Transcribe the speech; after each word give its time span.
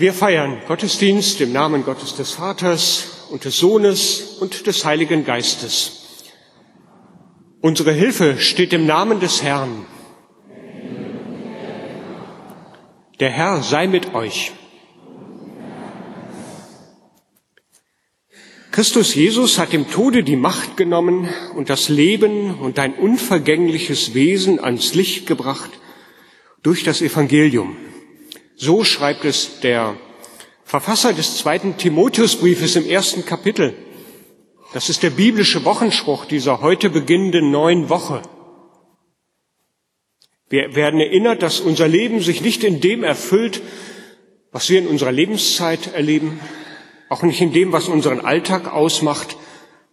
Wir 0.00 0.14
feiern 0.14 0.62
Gottesdienst 0.66 1.42
im 1.42 1.52
Namen 1.52 1.84
Gottes 1.84 2.14
des 2.16 2.32
Vaters 2.32 3.26
und 3.32 3.44
des 3.44 3.58
Sohnes 3.58 4.38
und 4.40 4.66
des 4.66 4.86
Heiligen 4.86 5.26
Geistes. 5.26 6.22
Unsere 7.60 7.92
Hilfe 7.92 8.38
steht 8.38 8.72
im 8.72 8.86
Namen 8.86 9.20
des 9.20 9.42
Herrn. 9.42 9.84
Der 13.20 13.28
Herr 13.28 13.62
sei 13.62 13.88
mit 13.88 14.14
euch. 14.14 14.52
Christus 18.72 19.14
Jesus 19.14 19.58
hat 19.58 19.74
dem 19.74 19.90
Tode 19.90 20.24
die 20.24 20.36
Macht 20.36 20.78
genommen 20.78 21.28
und 21.54 21.68
das 21.68 21.90
Leben 21.90 22.54
und 22.54 22.78
ein 22.78 22.94
unvergängliches 22.94 24.14
Wesen 24.14 24.64
ans 24.64 24.94
Licht 24.94 25.26
gebracht 25.26 25.72
durch 26.62 26.84
das 26.84 27.02
Evangelium. 27.02 27.76
So 28.62 28.84
schreibt 28.84 29.24
es 29.24 29.60
der 29.60 29.96
Verfasser 30.64 31.14
des 31.14 31.38
zweiten 31.38 31.78
Timotheusbriefes 31.78 32.76
im 32.76 32.86
ersten 32.86 33.24
Kapitel. 33.24 33.72
Das 34.74 34.90
ist 34.90 35.02
der 35.02 35.08
biblische 35.08 35.64
Wochenspruch 35.64 36.26
dieser 36.26 36.60
heute 36.60 36.90
beginnenden 36.90 37.50
neuen 37.50 37.88
Woche. 37.88 38.20
Wir 40.50 40.74
werden 40.74 41.00
erinnert, 41.00 41.40
dass 41.40 41.60
unser 41.60 41.88
Leben 41.88 42.20
sich 42.20 42.42
nicht 42.42 42.62
in 42.62 42.82
dem 42.82 43.02
erfüllt, 43.02 43.62
was 44.52 44.68
wir 44.68 44.78
in 44.78 44.88
unserer 44.88 45.12
Lebenszeit 45.12 45.94
erleben, 45.94 46.38
auch 47.08 47.22
nicht 47.22 47.40
in 47.40 47.54
dem, 47.54 47.72
was 47.72 47.88
unseren 47.88 48.20
Alltag 48.20 48.70
ausmacht, 48.70 49.38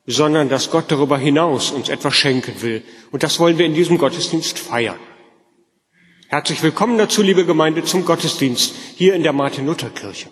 sondern 0.06 0.50
dass 0.50 0.72
Gott 0.72 0.92
darüber 0.92 1.18
hinaus 1.18 1.72
uns 1.72 1.88
etwas 1.88 2.16
schenken 2.16 2.62
will. 2.62 2.84
Und 3.12 3.24
das 3.24 3.40
wollen 3.40 3.58
wir 3.58 3.66
in 3.66 3.76
diesem 3.76 3.98
Gottesdienst 3.98 4.60
feiern. 4.60 5.00
Herzlich 6.30 6.62
willkommen 6.62 6.98
dazu, 6.98 7.22
liebe 7.22 7.46
Gemeinde, 7.46 7.86
zum 7.86 8.04
Gottesdienst 8.04 8.76
hier 8.98 9.14
in 9.16 9.24
der 9.24 9.32
Martin-Luther-Kirche. 9.32 10.30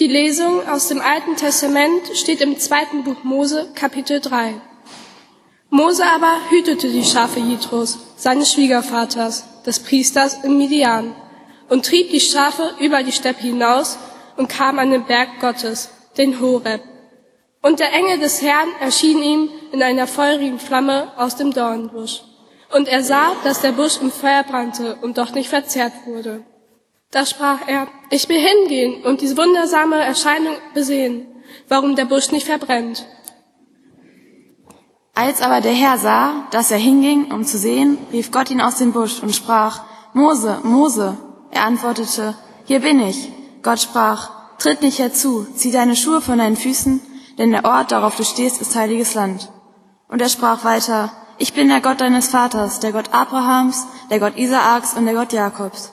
Die 0.00 0.08
Lesung 0.08 0.68
aus 0.68 0.88
dem 0.88 1.00
Alten 1.00 1.36
Testament 1.36 2.02
steht 2.14 2.40
im 2.40 2.58
zweiten 2.58 3.04
Buch 3.04 3.22
Mose, 3.22 3.68
Kapitel 3.76 4.20
3. 4.20 4.60
Mose 5.70 6.04
aber 6.04 6.40
hütete 6.50 6.90
die 6.90 7.04
Schafe 7.04 7.38
Jitros, 7.38 8.00
seines 8.16 8.52
Schwiegervaters, 8.52 9.44
des 9.64 9.78
Priesters 9.78 10.42
in 10.42 10.58
Midian, 10.58 11.14
und 11.68 11.86
trieb 11.86 12.10
die 12.10 12.18
Schafe 12.18 12.74
über 12.80 13.04
die 13.04 13.12
Steppe 13.12 13.42
hinaus 13.42 13.96
und 14.36 14.48
kam 14.48 14.80
an 14.80 14.90
den 14.90 15.04
Berg 15.04 15.38
Gottes, 15.40 15.90
den 16.16 16.40
Horeb. 16.40 16.82
Und 17.62 17.78
der 17.78 17.92
Engel 17.92 18.18
des 18.18 18.42
Herrn 18.42 18.70
erschien 18.80 19.22
ihm 19.22 19.50
in 19.70 19.84
einer 19.84 20.08
feurigen 20.08 20.58
Flamme 20.58 21.12
aus 21.16 21.36
dem 21.36 21.52
Dornbusch. 21.52 22.22
Und 22.74 22.88
er 22.88 23.02
sah, 23.02 23.32
dass 23.44 23.60
der 23.60 23.72
Busch 23.72 24.00
im 24.00 24.10
Feuer 24.10 24.42
brannte 24.42 24.96
und 24.96 25.18
doch 25.18 25.32
nicht 25.32 25.48
verzehrt 25.48 25.92
wurde. 26.06 26.44
Da 27.10 27.24
sprach 27.24 27.66
er, 27.66 27.86
ich 28.10 28.28
will 28.28 28.38
hingehen 28.38 29.02
und 29.04 29.22
diese 29.22 29.36
wundersame 29.36 29.96
Erscheinung 29.96 30.54
besehen, 30.74 31.26
warum 31.68 31.96
der 31.96 32.04
Busch 32.04 32.30
nicht 32.30 32.46
verbrennt. 32.46 33.06
Als 35.14 35.40
aber 35.40 35.60
der 35.60 35.72
Herr 35.72 35.98
sah, 35.98 36.46
dass 36.50 36.70
er 36.70 36.78
hinging, 36.78 37.32
um 37.32 37.44
zu 37.44 37.58
sehen, 37.58 37.98
rief 38.12 38.30
Gott 38.30 38.50
ihn 38.50 38.60
aus 38.60 38.76
dem 38.76 38.92
Busch 38.92 39.20
und 39.22 39.34
sprach, 39.34 39.82
Mose, 40.12 40.60
Mose. 40.62 41.16
Er 41.50 41.64
antwortete, 41.64 42.34
hier 42.66 42.80
bin 42.80 43.00
ich. 43.00 43.32
Gott 43.62 43.80
sprach, 43.80 44.30
tritt 44.58 44.82
nicht 44.82 44.98
herzu, 44.98 45.46
zieh 45.54 45.72
deine 45.72 45.96
Schuhe 45.96 46.20
von 46.20 46.38
deinen 46.38 46.56
Füßen, 46.56 47.00
denn 47.38 47.50
der 47.50 47.64
Ort, 47.64 47.90
darauf 47.90 48.16
du 48.16 48.24
stehst, 48.24 48.60
ist 48.60 48.76
heiliges 48.76 49.14
Land. 49.14 49.50
Und 50.08 50.20
er 50.20 50.28
sprach 50.28 50.64
weiter, 50.64 51.10
ich 51.38 51.54
bin 51.54 51.68
der 51.68 51.80
Gott 51.80 52.00
deines 52.00 52.28
Vaters, 52.28 52.80
der 52.80 52.92
Gott 52.92 53.12
Abrahams, 53.12 53.86
der 54.10 54.18
Gott 54.18 54.36
Isaaks 54.36 54.94
und 54.94 55.06
der 55.06 55.14
Gott 55.14 55.32
Jakobs. 55.32 55.92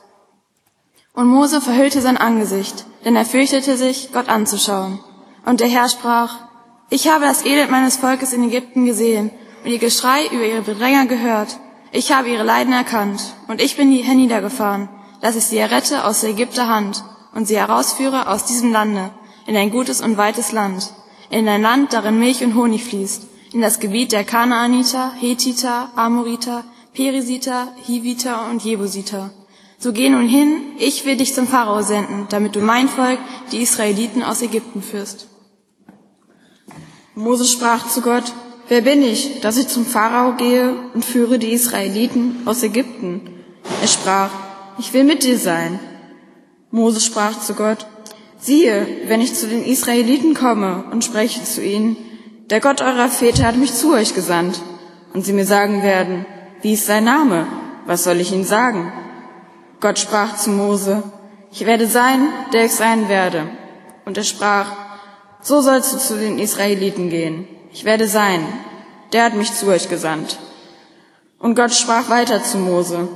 Und 1.13 1.27
Mose 1.27 1.61
verhüllte 1.61 2.01
sein 2.01 2.17
Angesicht, 2.17 2.85
denn 3.05 3.15
er 3.15 3.25
fürchtete 3.25 3.77
sich, 3.77 4.09
Gott 4.11 4.27
anzuschauen. 4.27 4.99
Und 5.45 5.59
der 5.59 5.67
Herr 5.67 5.87
sprach, 5.87 6.39
ich 6.89 7.07
habe 7.07 7.25
das 7.25 7.45
Elend 7.45 7.71
meines 7.71 7.97
Volkes 7.97 8.33
in 8.33 8.43
Ägypten 8.43 8.85
gesehen 8.85 9.31
und 9.63 9.71
ihr 9.71 9.79
Geschrei 9.79 10.25
über 10.27 10.43
ihre 10.43 10.61
Bedränger 10.61 11.05
gehört. 11.05 11.57
Ich 11.91 12.11
habe 12.11 12.29
ihre 12.29 12.43
Leiden 12.43 12.73
erkannt 12.73 13.21
und 13.47 13.61
ich 13.61 13.77
bin 13.77 13.89
hierher 13.89 14.15
niedergefahren, 14.15 14.89
dass 15.21 15.35
ich 15.35 15.45
sie 15.45 15.57
errette 15.57 16.03
aus 16.05 16.21
der 16.21 16.31
Ägypter 16.31 16.67
Hand 16.67 17.03
und 17.33 17.47
sie 17.47 17.57
herausführe 17.57 18.27
aus 18.27 18.45
diesem 18.45 18.71
Lande 18.71 19.11
in 19.45 19.55
ein 19.55 19.71
gutes 19.71 20.01
und 20.01 20.17
weites 20.17 20.51
Land, 20.51 20.93
in 21.29 21.47
ein 21.47 21.61
Land, 21.61 21.93
darin 21.93 22.19
Milch 22.19 22.43
und 22.43 22.55
Honig 22.55 22.83
fließt, 22.83 23.27
in 23.55 23.61
das 23.61 23.79
Gebiet 23.79 24.11
der 24.11 24.25
Kanaaniter, 24.25 25.13
Hethiter, 25.17 25.89
Amoriter, 25.95 26.65
Perisiter, 26.93 27.69
Hiviter 27.85 28.49
und 28.49 28.61
Jebusiter. 28.61 29.31
So 29.77 29.93
geh 29.93 30.09
nun 30.09 30.27
hin, 30.27 30.73
ich 30.77 31.05
will 31.05 31.15
dich 31.15 31.33
zum 31.33 31.47
Pharao 31.47 31.81
senden, 31.81 32.25
damit 32.27 32.57
du 32.57 32.59
mein 32.59 32.89
Volk, 32.89 33.17
die 33.53 33.61
Israeliten 33.61 34.23
aus 34.23 34.41
Ägypten 34.41 34.81
führst. 34.81 35.27
Mose 37.15 37.45
sprach 37.45 37.87
zu 37.87 38.01
Gott, 38.01 38.33
wer 38.67 38.81
bin 38.81 39.01
ich, 39.01 39.39
dass 39.39 39.55
ich 39.55 39.69
zum 39.69 39.85
Pharao 39.85 40.33
gehe 40.33 40.75
und 40.93 41.05
führe 41.05 41.39
die 41.39 41.53
Israeliten 41.53 42.41
aus 42.43 42.61
Ägypten? 42.61 43.21
Er 43.81 43.87
sprach, 43.87 44.31
ich 44.77 44.91
will 44.91 45.05
mit 45.05 45.23
dir 45.23 45.39
sein. 45.39 45.79
Mose 46.71 46.99
sprach 46.99 47.39
zu 47.39 47.53
Gott, 47.53 47.87
siehe, 48.37 48.85
wenn 49.07 49.21
ich 49.21 49.33
zu 49.33 49.47
den 49.47 49.63
Israeliten 49.63 50.33
komme 50.33 50.83
und 50.91 51.05
spreche 51.05 51.41
zu 51.45 51.63
ihnen, 51.63 51.95
der 52.49 52.59
Gott 52.59 52.81
eurer 52.81 53.09
Väter 53.09 53.45
hat 53.45 53.55
mich 53.55 53.73
zu 53.73 53.93
euch 53.93 54.13
gesandt. 54.13 54.61
Und 55.13 55.25
sie 55.25 55.33
mir 55.33 55.45
sagen 55.45 55.81
werden, 55.81 56.25
wie 56.61 56.73
ist 56.73 56.85
sein 56.85 57.05
Name? 57.05 57.47
Was 57.85 58.03
soll 58.03 58.19
ich 58.19 58.31
ihnen 58.31 58.43
sagen? 58.43 58.91
Gott 59.79 59.99
sprach 59.99 60.35
zu 60.35 60.49
Mose, 60.49 61.03
ich 61.51 61.65
werde 61.65 61.87
sein, 61.87 62.27
der 62.53 62.65
ich 62.65 62.73
sein 62.73 63.07
werde. 63.07 63.47
Und 64.03 64.17
er 64.17 64.23
sprach, 64.23 64.67
so 65.41 65.61
sollst 65.61 65.93
du 65.93 65.97
zu 65.97 66.17
den 66.17 66.39
Israeliten 66.39 67.09
gehen. 67.09 67.47
Ich 67.71 67.85
werde 67.85 68.07
sein, 68.07 68.41
der 69.13 69.23
hat 69.23 69.35
mich 69.35 69.53
zu 69.53 69.67
euch 69.67 69.89
gesandt. 69.89 70.37
Und 71.39 71.55
Gott 71.55 71.73
sprach 71.73 72.09
weiter 72.09 72.43
zu 72.43 72.57
Mose, 72.57 73.07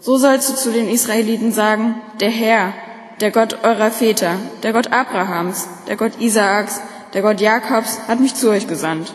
so 0.00 0.16
sollst 0.16 0.48
du 0.50 0.54
zu 0.54 0.72
den 0.72 0.88
Israeliten 0.88 1.52
sagen, 1.52 2.00
der 2.20 2.30
Herr, 2.30 2.72
der 3.20 3.30
Gott 3.30 3.62
eurer 3.62 3.90
Väter, 3.90 4.36
der 4.62 4.72
Gott 4.72 4.92
Abrahams, 4.92 5.68
der 5.86 5.96
Gott 5.96 6.20
Isaaks, 6.20 6.80
der 7.12 7.22
Gott 7.22 7.40
Jakobs 7.40 7.98
hat 8.08 8.20
mich 8.20 8.34
zu 8.34 8.50
euch 8.50 8.66
gesandt. 8.66 9.14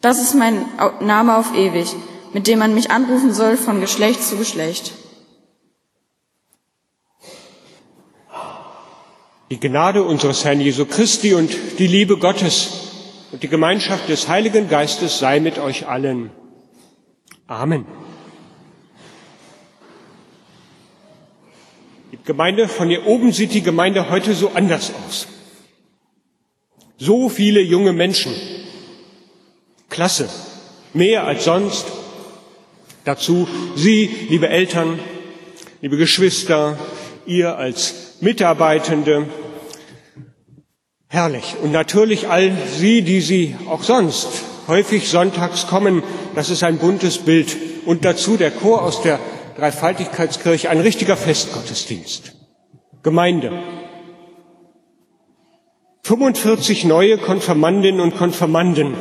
Das 0.00 0.20
ist 0.20 0.34
mein 0.34 0.64
Name 1.00 1.36
auf 1.36 1.54
ewig, 1.54 1.94
mit 2.32 2.46
dem 2.46 2.58
man 2.60 2.74
mich 2.74 2.90
anrufen 2.90 3.32
soll 3.32 3.56
von 3.56 3.80
Geschlecht 3.80 4.22
zu 4.22 4.36
Geschlecht. 4.36 4.92
Die 9.50 9.58
Gnade 9.58 10.02
unseres 10.02 10.44
Herrn 10.44 10.60
Jesu 10.60 10.84
Christi 10.84 11.34
und 11.34 11.50
die 11.78 11.86
Liebe 11.86 12.18
Gottes 12.18 12.90
und 13.32 13.42
die 13.42 13.48
Gemeinschaft 13.48 14.08
des 14.08 14.28
Heiligen 14.28 14.68
Geistes 14.68 15.18
sei 15.18 15.40
mit 15.40 15.58
euch 15.58 15.88
allen. 15.88 16.30
Amen. 17.46 17.86
Die 22.12 22.18
Gemeinde, 22.24 22.68
von 22.68 22.88
hier 22.88 23.06
oben 23.06 23.32
sieht 23.32 23.54
die 23.54 23.62
Gemeinde 23.62 24.10
heute 24.10 24.34
so 24.34 24.50
anders 24.54 24.92
aus. 25.06 25.26
So 26.98 27.28
viele 27.28 27.60
junge 27.60 27.92
Menschen. 27.92 28.32
Klasse. 29.88 30.28
Mehr 30.92 31.24
als 31.24 31.44
sonst. 31.44 31.86
Dazu 33.04 33.46
Sie, 33.76 34.10
liebe 34.28 34.48
Eltern, 34.48 34.98
liebe 35.80 35.96
Geschwister, 35.96 36.76
ihr 37.24 37.56
als 37.56 38.16
Mitarbeitende. 38.20 39.26
Herrlich. 41.06 41.54
Und 41.62 41.70
natürlich 41.70 42.28
all 42.28 42.52
Sie, 42.76 43.02
die 43.02 43.20
Sie 43.20 43.54
auch 43.68 43.84
sonst 43.84 44.28
häufig 44.66 45.08
sonntags 45.08 45.68
kommen. 45.68 46.02
Das 46.34 46.50
ist 46.50 46.64
ein 46.64 46.78
buntes 46.78 47.18
Bild. 47.18 47.56
Und 47.86 48.04
dazu 48.04 48.36
der 48.36 48.50
Chor 48.50 48.82
aus 48.82 49.02
der 49.02 49.20
Dreifaltigkeitskirche, 49.56 50.68
ein 50.68 50.80
richtiger 50.80 51.16
Festgottesdienst. 51.16 52.32
Gemeinde. 53.02 53.52
45 56.08 56.86
neue 56.86 57.18
Konfirmandinnen 57.18 58.00
und 58.00 58.16
Konfirmanden, 58.16 58.94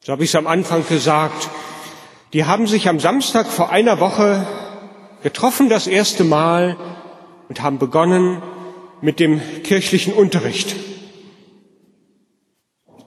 so 0.00 0.12
habe 0.12 0.22
ich 0.22 0.28
es 0.28 0.36
am 0.36 0.46
Anfang 0.46 0.86
gesagt, 0.86 1.48
die 2.34 2.44
haben 2.44 2.66
sich 2.66 2.90
am 2.90 3.00
Samstag 3.00 3.46
vor 3.46 3.70
einer 3.70 4.00
Woche 4.00 4.46
getroffen, 5.22 5.70
das 5.70 5.86
erste 5.86 6.22
Mal, 6.22 6.76
und 7.48 7.62
haben 7.62 7.78
begonnen 7.78 8.42
mit 9.00 9.18
dem 9.18 9.40
kirchlichen 9.62 10.12
Unterricht. 10.12 10.76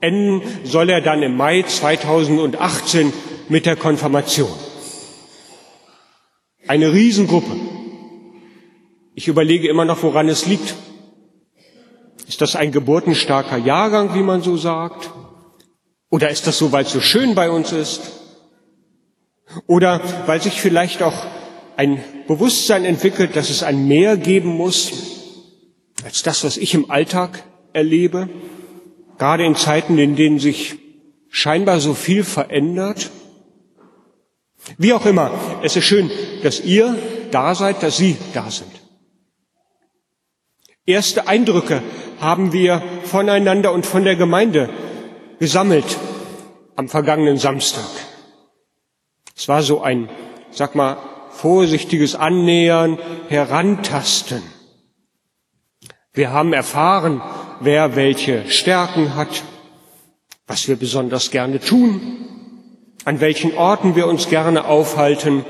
Enden 0.02 0.42
soll 0.64 0.90
er 0.90 1.02
dann 1.02 1.22
im 1.22 1.38
Mai 1.38 1.62
2018 1.62 3.14
mit 3.48 3.68
der 3.68 3.76
Konfirmation. 3.76 4.50
Eine 6.68 6.94
Riesengruppe. 6.94 7.56
Ich 9.14 9.28
überlege 9.28 9.68
immer 9.68 9.86
noch, 9.86 10.02
woran 10.02 10.30
es 10.30 10.48
liegt. 10.48 10.74
Ist 12.28 12.42
das 12.42 12.56
ein 12.56 12.72
geburtenstarker 12.72 13.58
Jahrgang, 13.58 14.14
wie 14.14 14.24
man 14.24 14.42
so 14.42 14.58
sagt? 14.58 15.12
Oder 16.10 16.30
ist 16.30 16.46
das 16.46 16.58
so, 16.58 16.72
weil 16.72 16.84
es 16.84 16.92
so 16.92 17.02
schön 17.02 17.36
bei 17.36 17.50
uns 17.50 17.72
ist? 17.72 18.02
Oder 19.66 20.02
weil 20.26 20.42
sich 20.42 20.62
vielleicht 20.62 21.02
auch 21.02 21.26
ein 21.78 22.04
Bewusstsein 22.28 22.84
entwickelt, 22.84 23.36
dass 23.36 23.50
es 23.50 23.64
ein 23.64 23.88
Mehr 23.88 24.18
geben 24.18 24.50
muss 24.50 24.92
als 26.04 26.24
das, 26.24 26.44
was 26.44 26.58
ich 26.58 26.74
im 26.74 26.92
Alltag 26.92 27.44
erlebe, 27.74 28.30
gerade 29.18 29.46
in 29.46 29.56
Zeiten, 29.56 29.98
in 29.98 30.16
denen 30.16 30.40
sich 30.40 30.78
scheinbar 31.30 31.80
so 31.80 31.94
viel 31.94 32.24
verändert. 32.24 33.10
Wie 34.78 34.94
auch 34.94 35.06
immer, 35.06 35.32
es 35.64 35.76
ist 35.76 35.86
schön, 35.86 36.12
dass 36.44 36.60
ihr 36.60 36.98
da 37.32 37.56
seid, 37.56 37.84
dass 37.84 37.98
Sie 37.98 38.18
da 38.34 38.50
sind. 38.52 38.72
Erste 40.86 41.28
Eindrücke 41.28 41.82
haben 42.20 42.54
wir 42.54 42.82
voneinander 43.04 43.72
und 43.72 43.86
von 43.86 44.04
der 44.04 44.16
Gemeinde 44.16 44.70
gesammelt 45.40 45.98
am 46.76 46.90
vergangenen 46.90 47.38
Samstag. 47.38 47.86
Es 49.36 49.48
war 49.48 49.62
so 49.62 49.82
ein, 49.82 50.10
sag 50.52 50.76
mal, 50.76 50.98
vorsichtiges 51.32 52.16
Annähern, 52.16 52.98
Herantasten. 53.30 54.42
Wir 56.14 56.32
haben 56.32 56.54
erfahren, 56.54 57.22
wer 57.60 57.96
welche 57.96 58.50
Stärken 58.50 59.16
hat, 59.16 59.44
was 60.48 60.68
wir 60.68 60.76
besonders 60.76 61.30
gerne 61.30 61.60
tun, 61.60 62.02
an 63.06 63.20
welchen 63.20 63.56
Orten 63.56 63.96
wir 63.96 64.08
uns 64.08 64.30
gerne 64.30 64.66
aufhalten. 64.66 65.46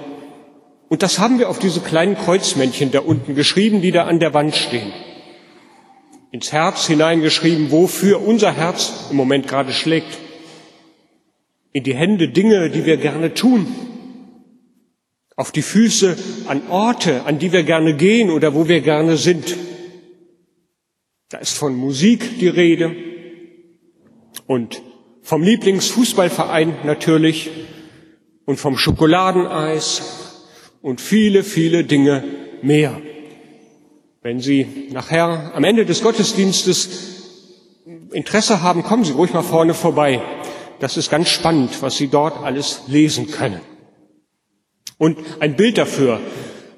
Und 0.89 1.03
das 1.03 1.19
haben 1.19 1.39
wir 1.39 1.49
auf 1.49 1.59
diese 1.59 1.79
kleinen 1.79 2.17
Kreuzmännchen 2.17 2.91
da 2.91 2.99
unten 2.99 3.35
geschrieben, 3.35 3.81
die 3.81 3.91
da 3.91 4.05
an 4.05 4.19
der 4.19 4.33
Wand 4.33 4.55
stehen. 4.55 4.91
Ins 6.31 6.51
Herz 6.51 6.87
hineingeschrieben, 6.87 7.71
wofür 7.71 8.21
unser 8.21 8.51
Herz 8.51 9.07
im 9.09 9.17
Moment 9.17 9.47
gerade 9.47 9.71
schlägt. 9.71 10.17
In 11.71 11.83
die 11.83 11.95
Hände 11.95 12.29
Dinge, 12.29 12.69
die 12.69 12.85
wir 12.85 12.97
gerne 12.97 13.33
tun. 13.33 13.67
Auf 15.35 15.51
die 15.51 15.61
Füße 15.61 16.17
an 16.47 16.67
Orte, 16.69 17.23
an 17.25 17.39
die 17.39 17.51
wir 17.51 17.63
gerne 17.63 17.95
gehen 17.95 18.29
oder 18.29 18.55
wo 18.55 18.67
wir 18.67 18.81
gerne 18.81 19.17
sind. 19.17 19.55
Da 21.29 21.37
ist 21.37 21.57
von 21.57 21.75
Musik 21.75 22.39
die 22.39 22.47
Rede 22.47 22.95
und 24.47 24.81
vom 25.21 25.43
Lieblingsfußballverein 25.43 26.77
natürlich 26.85 27.51
und 28.45 28.57
vom 28.57 28.77
Schokoladeneis 28.77 30.45
und 30.81 31.01
viele, 31.01 31.43
viele 31.43 31.83
Dinge 31.83 32.23
mehr. 32.61 33.01
Wenn 34.27 34.41
Sie 34.41 34.89
nachher 34.91 35.53
am 35.55 35.63
Ende 35.63 35.85
des 35.85 36.03
Gottesdienstes 36.03 36.89
Interesse 38.11 38.61
haben, 38.61 38.83
kommen 38.83 39.05
Sie 39.05 39.13
ruhig 39.13 39.31
mal 39.31 39.41
vorne 39.41 39.73
vorbei. 39.73 40.21
Das 40.81 40.97
ist 40.97 41.09
ganz 41.09 41.29
spannend, 41.29 41.81
was 41.81 41.95
Sie 41.95 42.09
dort 42.09 42.43
alles 42.43 42.81
lesen 42.87 43.31
können. 43.31 43.61
Und 44.97 45.17
ein 45.39 45.55
Bild 45.55 45.77
dafür, 45.77 46.19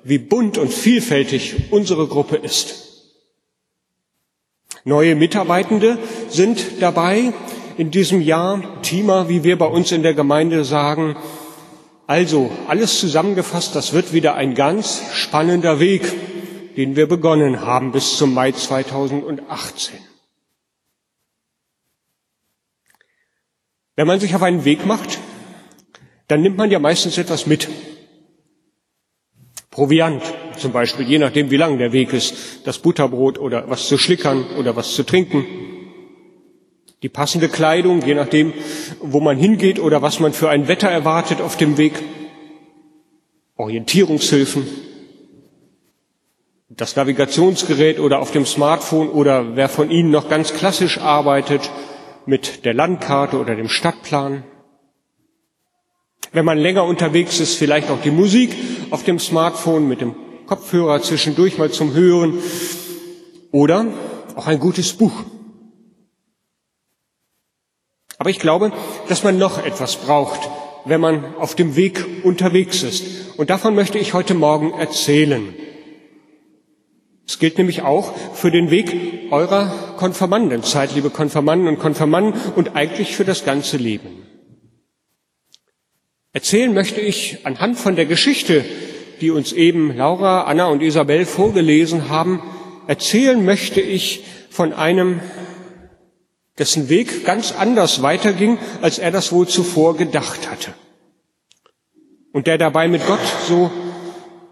wie 0.04 0.20
bunt 0.20 0.60
und 0.60 0.72
vielfältig 0.72 1.72
unsere 1.72 2.06
Gruppe 2.06 2.36
ist. 2.36 3.16
Neue 4.84 5.16
Mitarbeitende 5.16 5.98
sind 6.30 6.64
dabei 6.82 7.34
in 7.80 7.90
diesem 7.90 8.22
Jahr. 8.22 8.62
Teamer, 8.84 9.28
wie 9.28 9.44
wir 9.44 9.58
bei 9.58 9.66
uns 9.66 9.92
in 9.92 10.04
der 10.04 10.14
Gemeinde 10.14 10.64
sagen. 10.66 11.16
Also 12.06 12.52
alles 12.68 13.00
zusammengefasst, 13.00 13.76
das 13.76 13.94
wird 13.94 14.14
wieder 14.14 14.36
ein 14.36 14.54
ganz 14.54 15.02
spannender 15.14 15.80
Weg, 15.80 16.04
den 16.78 16.96
wir 16.96 17.08
begonnen 17.08 17.62
haben 17.62 17.92
bis 17.92 18.18
zum 18.18 18.34
Mai 18.34 18.52
2018. 18.52 20.00
Wenn 23.96 24.08
man 24.08 24.20
sich 24.20 24.34
auf 24.34 24.44
einen 24.44 24.64
Weg 24.64 24.86
macht, 24.86 25.20
dann 26.28 26.42
nimmt 26.42 26.58
man 26.58 26.72
ja 26.72 26.80
meistens 26.80 27.18
etwas 27.18 27.48
mit. 27.48 27.68
Proviant 29.72 30.24
zum 30.58 30.72
Beispiel, 30.72 31.06
je 31.08 31.18
nachdem 31.18 31.52
wie 31.52 31.58
lang 31.58 31.78
der 31.78 31.92
Weg 31.92 32.14
ist, 32.14 32.66
das 32.66 32.80
Butterbrot 32.80 33.38
oder 33.38 33.70
was 33.70 33.88
zu 33.88 33.98
schlickern 33.98 34.46
oder 34.58 34.76
was 34.76 34.94
zu 34.94 35.04
trinken. 35.04 35.46
Die 37.02 37.10
passende 37.10 37.50
Kleidung, 37.50 38.02
je 38.06 38.14
nachdem, 38.14 38.54
wo 39.02 39.20
man 39.20 39.38
hingeht 39.38 39.80
oder 39.80 40.02
was 40.02 40.20
man 40.20 40.34
für 40.34 40.50
ein 40.50 40.68
Wetter 40.68 40.90
erwartet 40.90 41.42
auf 41.42 41.56
dem 41.58 41.78
Weg. 41.78 41.94
Orientierungshilfen. 43.56 44.68
Das 46.80 46.96
Navigationsgerät 46.96 48.00
oder 48.00 48.20
auf 48.20 48.32
dem 48.32 48.46
Smartphone 48.46 49.10
oder 49.10 49.58
wer 49.58 49.68
von 49.68 49.92
Ihnen 49.92 50.12
noch 50.12 50.30
ganz 50.30 50.54
klassisch 50.54 50.98
arbeitet 50.98 51.70
mit 52.26 52.64
der 52.64 52.74
Landkarte 52.74 53.38
oder 53.38 53.54
dem 53.54 53.68
Stadtplan. 53.68 54.46
Wenn 56.32 56.46
man 56.46 56.58
länger 56.58 56.86
unterwegs 56.86 57.42
ist, 57.42 57.56
vielleicht 57.56 57.90
auch 57.90 58.02
die 58.02 58.12
Musik 58.12 58.56
auf 58.92 59.04
dem 59.04 59.20
Smartphone 59.20 59.90
mit 59.90 60.00
dem 60.00 60.16
Kopfhörer 60.46 61.02
zwischendurch 61.02 61.58
mal 61.58 61.70
zum 61.70 61.94
Hören 61.94 62.42
oder 63.52 63.86
auch 64.38 64.48
ein 64.48 64.60
gutes 64.60 64.94
Buch. 64.94 65.26
Aber 68.18 68.30
ich 68.30 68.40
glaube, 68.40 68.72
dass 69.10 69.26
man 69.26 69.38
noch 69.38 69.66
etwas 69.66 69.98
braucht, 69.98 70.50
wenn 70.86 71.02
man 71.02 71.36
auf 71.36 71.56
dem 71.56 71.76
Weg 71.76 72.06
unterwegs 72.24 72.84
ist. 72.84 73.04
Und 73.36 73.50
davon 73.50 73.76
möchte 73.76 73.98
ich 73.98 74.14
heute 74.14 74.34
Morgen 74.34 74.72
erzählen. 74.80 75.54
Es 77.30 77.38
gilt 77.38 77.60
nämlich 77.60 77.84
auch 77.84 78.16
für 78.34 78.50
den 78.50 78.72
Weg 78.72 79.30
eurer 79.30 79.94
Konfirmandenzeit, 79.98 80.96
liebe 80.96 81.12
Konfirmanden 81.12 81.68
und 81.68 81.78
Konfirmanden, 81.78 82.34
und 82.56 82.76
eigentlich 82.76 83.16
für 83.16 83.24
das 83.24 83.46
ganze 83.46 83.78
Leben. 83.78 84.26
Erzählen 86.34 86.74
möchte 86.74 87.02
ich 87.02 87.46
anhand 87.46 87.78
von 87.78 87.96
der 87.96 88.08
Geschichte, 88.08 88.66
die 89.22 89.30
uns 89.30 89.52
eben 89.52 89.96
Laura, 89.96 90.46
Anna 90.46 90.70
und 90.70 90.82
Isabel 90.82 91.28
vorgelesen 91.28 92.10
haben, 92.10 92.42
erzählen 92.88 93.46
möchte 93.46 93.80
ich 93.80 94.26
von 94.50 94.74
einem, 94.74 95.20
dessen 96.58 96.90
Weg 96.90 97.26
ganz 97.26 97.52
anders 97.52 98.02
weiterging, 98.02 98.58
als 98.82 98.98
er 98.98 99.12
das 99.12 99.32
wohl 99.32 99.48
zuvor 99.48 99.96
gedacht 99.98 100.50
hatte. 100.50 100.74
Und 102.34 102.48
der 102.48 102.58
dabei 102.58 102.88
mit 102.88 103.06
Gott 103.06 103.20
so 103.48 103.70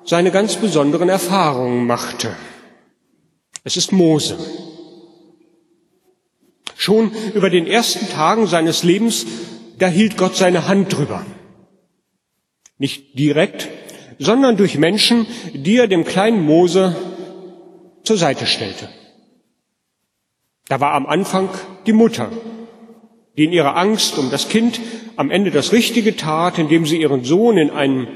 seine 0.05 0.29
ganz 0.29 0.57
besonderen 0.57 1.09
Erfahrungen 1.09 1.87
machte. 1.87 2.35
Es 3.67 3.75
ist 3.75 3.91
Mose. 3.91 4.37
Schon 6.77 7.11
über 7.33 7.49
den 7.49 7.67
ersten 7.67 8.07
Tagen 8.07 8.47
seines 8.47 8.83
Lebens, 8.83 9.25
da 9.77 9.89
hielt 9.89 10.15
Gott 10.15 10.37
seine 10.37 10.69
Hand 10.69 10.95
drüber. 10.95 11.25
Nicht 12.77 13.19
direkt, 13.19 13.67
sondern 14.19 14.55
durch 14.55 14.77
Menschen, 14.77 15.27
die 15.51 15.75
er 15.75 15.89
dem 15.89 16.05
kleinen 16.05 16.45
Mose 16.45 16.95
zur 18.03 18.15
Seite 18.15 18.45
stellte. 18.45 18.87
Da 20.69 20.79
war 20.79 20.93
am 20.93 21.05
Anfang 21.05 21.49
die 21.87 21.91
Mutter, 21.91 22.31
die 23.35 23.43
in 23.43 23.51
ihrer 23.51 23.75
Angst 23.75 24.17
um 24.17 24.31
das 24.31 24.47
Kind 24.47 24.79
am 25.17 25.29
Ende 25.29 25.51
das 25.51 25.73
Richtige 25.73 26.15
tat, 26.15 26.57
indem 26.57 26.85
sie 26.85 27.01
ihren 27.01 27.25
Sohn 27.25 27.57
in 27.57 27.71
einen 27.71 28.07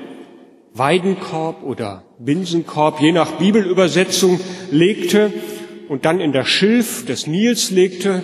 Weidenkorb 0.74 1.64
oder 1.64 2.04
Binsenkorb, 2.20 3.02
je 3.02 3.12
nach 3.12 3.34
Bibelübersetzung, 3.34 4.40
legte 4.72 5.34
und 5.90 6.06
dann 6.06 6.20
in 6.22 6.32
das 6.32 6.48
Schilf 6.48 7.06
des 7.06 7.28
Nils 7.28 7.72
legte, 7.72 8.24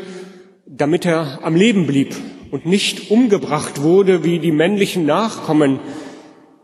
damit 0.65 1.05
er 1.05 1.39
am 1.43 1.55
Leben 1.55 1.87
blieb 1.87 2.15
und 2.51 2.65
nicht 2.65 3.11
umgebracht 3.11 3.81
wurde 3.81 4.23
wie 4.23 4.39
die 4.39 4.51
männlichen 4.51 5.05
Nachkommen 5.05 5.79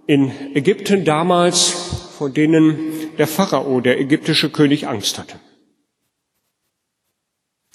in 0.07 0.31
Ägypten 0.53 1.05
damals, 1.05 1.69
vor 2.17 2.29
denen 2.29 2.77
der 3.17 3.27
Pharao, 3.27 3.81
der 3.81 3.99
ägyptische 3.99 4.49
König, 4.49 4.87
Angst 4.87 5.17
hatte. 5.17 5.39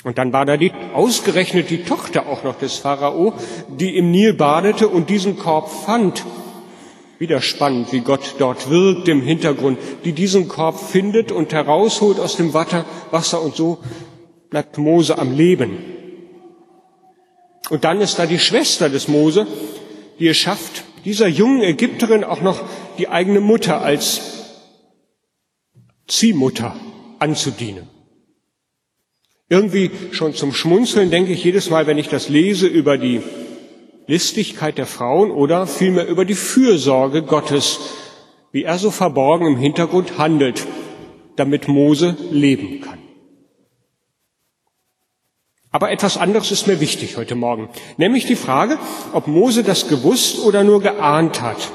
Und 0.04 0.16
dann 0.16 0.32
war 0.32 0.46
da 0.46 0.56
die, 0.56 0.72
ausgerechnet 0.94 1.70
die 1.70 1.82
Tochter 1.82 2.28
auch 2.28 2.44
noch 2.44 2.58
des 2.58 2.76
Pharao, 2.76 3.34
die 3.68 3.96
im 3.96 4.10
Nil 4.10 4.32
badete 4.32 4.88
und 4.88 5.10
diesen 5.10 5.38
Korb 5.38 5.68
fand. 5.68 6.24
Wieder 7.18 7.40
spannend, 7.40 7.92
wie 7.92 8.00
Gott 8.00 8.36
dort 8.38 8.70
wirkt 8.70 9.08
im 9.08 9.22
Hintergrund, 9.22 9.78
die 10.04 10.12
diesen 10.12 10.48
Korb 10.48 10.78
findet 10.78 11.32
und 11.32 11.52
herausholt 11.52 12.20
aus 12.20 12.36
dem 12.36 12.54
Wasser 12.54 13.42
und 13.42 13.56
so 13.56 13.78
bleibt 14.50 14.78
Mose 14.78 15.18
am 15.18 15.36
Leben. 15.36 15.78
Und 17.70 17.84
dann 17.84 18.00
ist 18.00 18.18
da 18.18 18.26
die 18.26 18.38
Schwester 18.38 18.88
des 18.88 19.08
Mose, 19.08 19.46
die 20.18 20.28
es 20.28 20.36
schafft, 20.36 20.84
dieser 21.04 21.28
jungen 21.28 21.62
Ägypterin 21.62 22.24
auch 22.24 22.40
noch 22.40 22.62
die 22.98 23.08
eigene 23.08 23.40
Mutter 23.40 23.82
als 23.82 24.20
Ziehmutter 26.06 26.74
anzudienen. 27.18 27.88
Irgendwie 29.50 29.90
schon 30.12 30.34
zum 30.34 30.52
Schmunzeln 30.52 31.10
denke 31.10 31.32
ich 31.32 31.42
jedes 31.42 31.70
Mal, 31.70 31.86
wenn 31.86 31.98
ich 31.98 32.08
das 32.08 32.28
lese 32.28 32.66
über 32.66 32.98
die 32.98 33.22
Listigkeit 34.08 34.78
der 34.78 34.86
Frauen 34.86 35.30
oder 35.30 35.66
vielmehr 35.66 36.08
über 36.08 36.24
die 36.24 36.34
Fürsorge 36.34 37.22
Gottes, 37.22 37.78
wie 38.52 38.64
er 38.64 38.78
so 38.78 38.90
verborgen 38.90 39.46
im 39.46 39.56
Hintergrund 39.58 40.16
handelt, 40.16 40.66
damit 41.36 41.68
Mose 41.68 42.16
leben 42.30 42.80
kann. 42.80 42.98
Aber 45.70 45.90
etwas 45.92 46.16
anderes 46.16 46.50
ist 46.50 46.66
mir 46.66 46.80
wichtig 46.80 47.18
heute 47.18 47.34
Morgen, 47.34 47.68
nämlich 47.98 48.24
die 48.24 48.34
Frage, 48.34 48.78
ob 49.12 49.26
Mose 49.26 49.62
das 49.62 49.88
gewusst 49.88 50.38
oder 50.40 50.64
nur 50.64 50.80
geahnt 50.80 51.42
hat. 51.42 51.70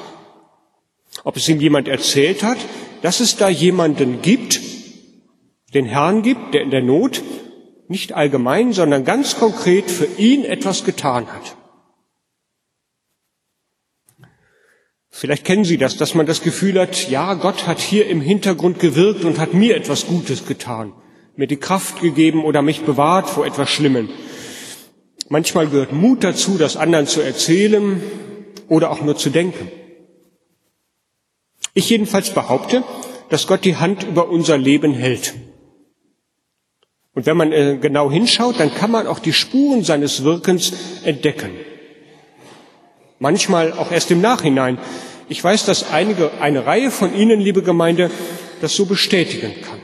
Ob 1.22 1.36
es 1.36 1.48
ihm 1.48 1.60
jemand 1.60 1.86
erzählt 1.86 2.42
hat, 2.42 2.58
dass 3.02 3.20
es 3.20 3.36
da 3.36 3.48
jemanden 3.48 4.20
gibt, 4.20 4.60
den 5.72 5.86
Herrn 5.86 6.22
gibt, 6.22 6.52
der 6.52 6.62
in 6.62 6.70
der 6.70 6.82
Not 6.82 7.22
nicht 7.86 8.12
allgemein, 8.12 8.72
sondern 8.72 9.04
ganz 9.04 9.38
konkret 9.38 9.88
für 9.88 10.08
ihn 10.18 10.44
etwas 10.44 10.84
getan 10.84 11.28
hat. 11.28 11.56
Vielleicht 15.16 15.44
kennen 15.44 15.64
Sie 15.64 15.78
das, 15.78 15.96
dass 15.96 16.16
man 16.16 16.26
das 16.26 16.42
Gefühl 16.42 16.80
hat, 16.80 17.08
ja, 17.08 17.34
Gott 17.34 17.68
hat 17.68 17.78
hier 17.78 18.08
im 18.08 18.20
Hintergrund 18.20 18.80
gewirkt 18.80 19.24
und 19.24 19.38
hat 19.38 19.54
mir 19.54 19.76
etwas 19.76 20.08
Gutes 20.08 20.44
getan, 20.44 20.92
mir 21.36 21.46
die 21.46 21.56
Kraft 21.56 22.00
gegeben 22.00 22.44
oder 22.44 22.62
mich 22.62 22.80
bewahrt 22.80 23.30
vor 23.30 23.46
etwas 23.46 23.70
Schlimmem. 23.70 24.08
Manchmal 25.28 25.68
gehört 25.68 25.92
Mut 25.92 26.24
dazu, 26.24 26.58
das 26.58 26.76
anderen 26.76 27.06
zu 27.06 27.20
erzählen 27.20 28.02
oder 28.68 28.90
auch 28.90 29.02
nur 29.02 29.16
zu 29.16 29.30
denken. 29.30 29.70
Ich 31.74 31.88
jedenfalls 31.88 32.30
behaupte, 32.30 32.82
dass 33.28 33.46
Gott 33.46 33.64
die 33.64 33.76
Hand 33.76 34.02
über 34.02 34.28
unser 34.28 34.58
Leben 34.58 34.94
hält. 34.94 35.34
Und 37.14 37.26
wenn 37.26 37.36
man 37.36 37.52
äh, 37.52 37.78
genau 37.80 38.10
hinschaut, 38.10 38.58
dann 38.58 38.74
kann 38.74 38.90
man 38.90 39.06
auch 39.06 39.20
die 39.20 39.32
Spuren 39.32 39.84
seines 39.84 40.24
Wirkens 40.24 40.72
entdecken. 41.04 41.50
Manchmal 43.24 43.72
auch 43.72 43.90
erst 43.90 44.10
im 44.10 44.20
Nachhinein. 44.20 44.76
Ich 45.30 45.42
weiß, 45.42 45.64
dass 45.64 45.90
einige, 45.90 46.30
eine 46.42 46.66
Reihe 46.66 46.90
von 46.90 47.16
Ihnen, 47.16 47.40
liebe 47.40 47.62
Gemeinde, 47.62 48.10
das 48.60 48.76
so 48.76 48.84
bestätigen 48.84 49.54
kann. 49.62 49.78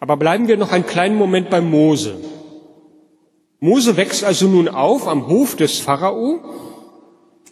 Aber 0.00 0.16
bleiben 0.16 0.48
wir 0.48 0.56
noch 0.56 0.72
einen 0.72 0.86
kleinen 0.86 1.16
Moment 1.16 1.50
bei 1.50 1.60
Mose. 1.60 2.18
Mose 3.60 3.98
wächst 3.98 4.24
also 4.24 4.46
nun 4.46 4.68
auf 4.68 5.06
am 5.06 5.26
Hof 5.26 5.54
des 5.54 5.80
Pharao, 5.80 6.40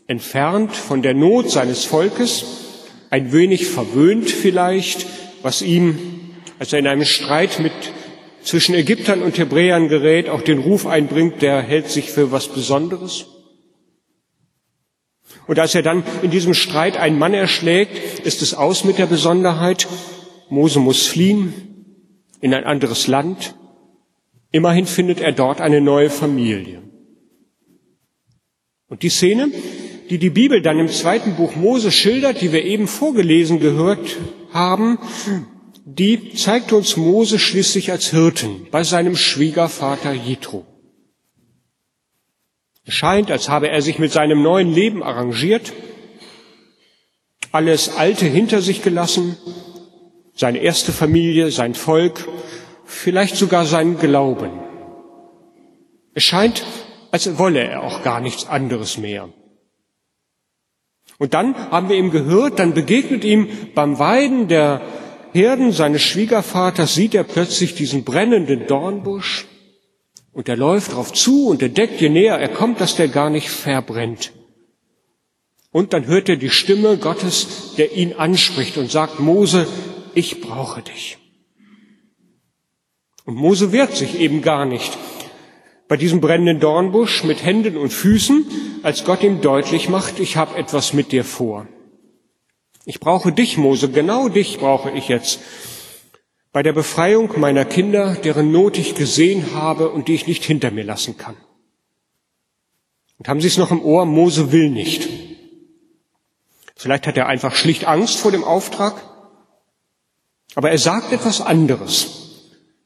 entfernt 0.06 0.75
von 0.75 1.02
der 1.02 1.12
Not 1.12 1.50
seines 1.50 1.85
Volkes, 1.85 2.47
ein 3.11 3.30
wenig 3.30 3.66
verwöhnt 3.66 4.30
vielleicht, 4.30 5.06
was 5.42 5.61
ihm 5.61 5.99
als 6.59 6.73
er 6.73 6.78
in 6.78 6.87
einem 6.87 7.04
Streit 7.04 7.59
mit 7.59 7.75
zwischen 8.42 8.75
Ägyptern 8.75 9.21
und 9.21 9.37
Hebräern 9.37 9.88
gerät, 9.88 10.30
auch 10.30 10.40
den 10.40 10.61
Ruf 10.61 10.87
einbringt, 10.87 11.42
der 11.42 11.61
hält 11.61 11.90
sich 11.90 12.11
für 12.11 12.33
was 12.33 12.49
Besonderes. 12.49 13.36
Und 15.47 15.59
als 15.59 15.75
er 15.75 15.83
dann 15.83 16.03
in 16.23 16.31
diesem 16.31 16.55
Streit 16.55 16.97
einen 16.97 17.19
Mann 17.19 17.35
erschlägt, 17.35 18.21
ist 18.21 18.43
es 18.43 18.55
aus 18.55 18.85
mit 18.85 18.99
der 18.99 19.07
Besonderheit. 19.07 19.87
Mose 20.49 20.81
muss 20.81 21.07
fliehen 21.07 21.55
in 22.41 22.53
ein 22.53 22.65
anderes 22.65 23.07
Land. 23.07 23.55
Immerhin 24.50 24.87
findet 24.87 25.21
er 25.21 25.33
dort 25.33 25.61
eine 25.61 25.81
neue 25.81 26.11
Familie. 26.11 26.83
Und 28.88 29.03
die 29.03 29.09
Szene, 29.09 29.50
die 30.11 30.19
die 30.19 30.31
Bibel 30.31 30.62
dann 30.62 30.79
im 30.79 30.88
zweiten 30.88 31.35
Buch 31.35 31.57
Mose 31.57 31.91
schildert, 31.91 32.41
die 32.41 32.53
wir 32.53 32.65
eben 32.65 32.87
vorgelesen 32.87 33.59
gehört 33.59 34.17
haben, 34.53 34.99
die 35.85 36.35
zeigt 36.35 36.73
uns 36.73 36.97
Mose 36.97 37.38
schließlich 37.38 37.91
als 37.91 38.11
Hirten 38.11 38.67
bei 38.71 38.85
seinem 38.85 39.17
Schwiegervater 39.17 40.12
Jethro. 40.12 40.65
Es 42.87 42.95
scheint, 42.95 43.33
als 43.33 43.49
habe 43.49 43.69
er 43.69 43.83
sich 43.83 43.99
mit 43.99 44.12
seinem 44.12 44.43
neuen 44.43 44.73
Leben 44.73 45.02
arrangiert, 45.02 45.73
alles 47.50 47.97
Alte 47.97 48.26
hinter 48.26 48.62
sich 48.62 48.83
gelassen, 48.83 49.37
seine 50.35 50.59
erste 50.59 50.93
Familie, 50.93 51.50
sein 51.50 51.75
Volk, 51.75 52.28
vielleicht 52.85 53.35
sogar 53.35 53.66
seinen 53.66 53.99
Glauben. 53.99 54.50
Es 56.14 56.23
scheint, 56.23 56.64
als 57.11 57.38
wolle 57.38 57.64
er 57.64 57.83
auch 57.83 58.05
gar 58.05 58.21
nichts 58.21 58.47
anderes 58.47 58.99
mehr. 58.99 59.31
Und 61.19 61.35
dann 61.35 61.57
haben 61.73 61.88
wir 61.88 61.97
ihm 61.97 62.12
gehört, 62.12 62.61
dann 62.61 62.73
begegnet 62.73 63.25
ihm 63.25 63.49
beim 63.75 63.99
Weiden 63.99 64.47
der 64.47 64.81
Herden 65.33 65.73
seines 65.73 66.02
Schwiegervaters 66.02 66.95
sieht 66.95 67.14
er 67.14 67.25
plötzlich 67.25 67.75
diesen 67.75 68.05
brennenden 68.05 68.66
Dornbusch 68.66 69.47
und 70.37 70.50
er 70.50 70.57
läuft 70.57 70.93
darauf 70.93 71.14
zu 71.14 71.49
und 71.49 71.62
entdeckt, 71.62 71.99
je 71.99 72.11
näher 72.11 72.38
er 72.38 72.50
kommt, 72.50 72.78
dass 72.83 72.95
der 72.95 73.09
gar 73.09 73.31
nicht 73.31 73.49
verbrennt. 73.49 74.33
Und 75.73 75.95
dann 75.95 76.07
hört 76.07 76.28
er 76.28 76.37
die 76.37 76.50
Stimme 76.50 76.99
Gottes, 76.99 77.75
der 77.78 77.97
ihn 77.97 78.12
anspricht 78.12 78.76
und 78.76 78.90
sagt, 78.90 79.19
Mose, 79.19 79.66
ich 80.14 80.43
brauche 80.43 80.83
dich. 80.83 81.16
Und 83.25 83.37
Mose 83.37 83.73
wehrt 83.73 83.97
sich 83.97 84.21
eben 84.21 84.43
gar 84.43 84.66
nicht 84.66 84.99
bei 85.88 85.97
diesem 85.97 86.21
brennenden 86.21 86.61
Dornbusch 86.61 87.25
mit 87.25 87.43
Händen 87.43 87.78
und 87.78 87.90
Füßen, 87.90 88.45
als 88.83 89.05
Gott 89.05 89.23
ihm 89.23 89.40
deutlich 89.40 89.88
macht, 89.88 90.21
ich 90.21 90.37
habe 90.37 90.59
etwas 90.59 90.93
mit 90.93 91.12
dir 91.12 91.25
vor. 91.25 91.66
Ich 92.85 93.00
brauche 93.00 93.33
dich, 93.33 93.57
Mose, 93.57 93.88
genau 93.88 94.28
dich 94.28 94.59
brauche 94.59 94.90
ich 94.90 95.09
jetzt. 95.09 95.40
Bei 96.53 96.62
der 96.62 96.73
Befreiung 96.73 97.38
meiner 97.38 97.65
Kinder, 97.65 98.15
deren 98.15 98.50
Not 98.50 98.79
ich 98.79 98.95
gesehen 98.95 99.55
habe 99.55 99.91
und 99.91 100.09
die 100.09 100.15
ich 100.15 100.26
nicht 100.26 100.45
hinter 100.45 100.71
mir 100.71 100.85
lassen 100.85 101.17
kann. 101.17 101.37
Und 103.19 103.29
haben 103.29 103.41
Sie 103.41 103.49
es 103.49 103.59
noch 103.59 103.71
im 103.71 103.83
Ohr? 103.83 104.07
Mose 104.07 104.53
will 104.53 104.71
nicht. 104.71 105.09
Vielleicht 106.76 107.07
hat 107.07 107.17
er 107.17 107.26
einfach 107.26 107.55
schlicht 107.55 107.87
Angst 107.87 108.19
vor 108.19 108.31
dem 108.31 108.45
Auftrag. 108.45 108.95
Aber 110.55 110.71
er 110.71 110.79
sagt 110.79 111.12
etwas 111.12 111.41
anderes. 111.41 112.26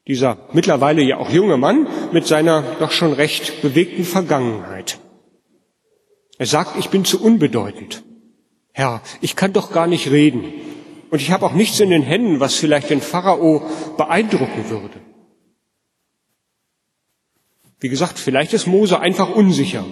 Dieser 0.07 0.39
mittlerweile 0.53 1.03
ja 1.03 1.19
auch 1.19 1.31
junge 1.31 1.57
Mann 1.57 1.87
mit 2.13 2.27
seiner 2.27 2.63
doch 2.79 2.91
schon 2.91 3.13
recht 3.13 3.63
bewegten 3.63 4.05
Vergangenheit. 4.05 4.99
Er 6.39 6.47
sagt, 6.47 6.79
ich 6.79 6.89
bin 6.89 7.05
zu 7.05 7.23
unbedeutend. 7.23 8.03
Herr, 8.73 9.03
ich 9.21 9.37
kann 9.37 9.53
doch 9.53 9.73
gar 9.73 9.87
nicht 9.87 10.11
reden. 10.11 10.53
Und 11.11 11.21
ich 11.21 11.31
habe 11.33 11.45
auch 11.45 11.55
nichts 11.55 11.81
in 11.81 11.91
den 11.91 12.03
Händen, 12.03 12.41
was 12.41 12.55
vielleicht 12.55 12.91
den 12.91 13.01
Pharao 13.01 13.63
beeindrucken 13.97 14.71
würde. 14.71 15.01
Wie 17.81 17.89
gesagt, 17.89 18.19
vielleicht 18.19 18.53
ist 18.53 18.67
Mose 18.67 19.01
einfach 19.01 19.35
unsicher 19.35 19.85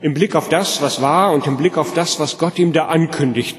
im 0.00 0.14
Blick 0.14 0.34
auf 0.34 0.48
das, 0.48 0.82
was 0.82 1.00
war 1.00 1.32
und 1.32 1.46
im 1.46 1.56
Blick 1.56 1.78
auf 1.78 1.94
das, 1.94 2.18
was 2.18 2.38
Gott 2.38 2.58
ihm 2.58 2.72
da 2.72 2.86
ankündigt. 2.86 3.58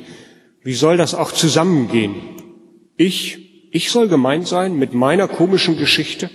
Wie 0.62 0.74
soll 0.74 0.98
das 0.98 1.16
auch 1.16 1.32
zusammengehen? 1.32 2.16
Ich, 2.98 3.70
ich 3.72 3.92
soll 3.92 4.08
gemeint 4.08 4.48
sein 4.48 4.76
mit 4.76 4.94
meiner 4.94 5.28
komischen 5.28 5.78
Geschichte? 5.78 6.30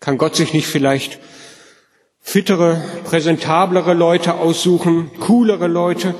Kann 0.00 0.18
Gott 0.18 0.36
sich 0.36 0.52
nicht 0.52 0.66
vielleicht 0.66 1.18
fittere, 2.20 2.82
präsentablere 3.04 3.94
Leute 3.94 4.34
aussuchen, 4.34 5.10
coolere 5.20 5.66
Leute, 5.66 6.14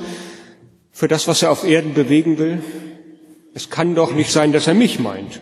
für 0.91 1.07
das, 1.07 1.27
was 1.27 1.43
er 1.43 1.51
auf 1.51 1.63
Erden 1.63 1.93
bewegen 1.93 2.37
will? 2.37 2.63
Es 3.57 3.71
kann 3.71 3.95
doch 3.95 4.11
nicht 4.13 4.31
sein, 4.31 4.51
dass 4.51 4.67
er 4.67 4.75
mich 4.75 4.99
meint. 4.99 5.41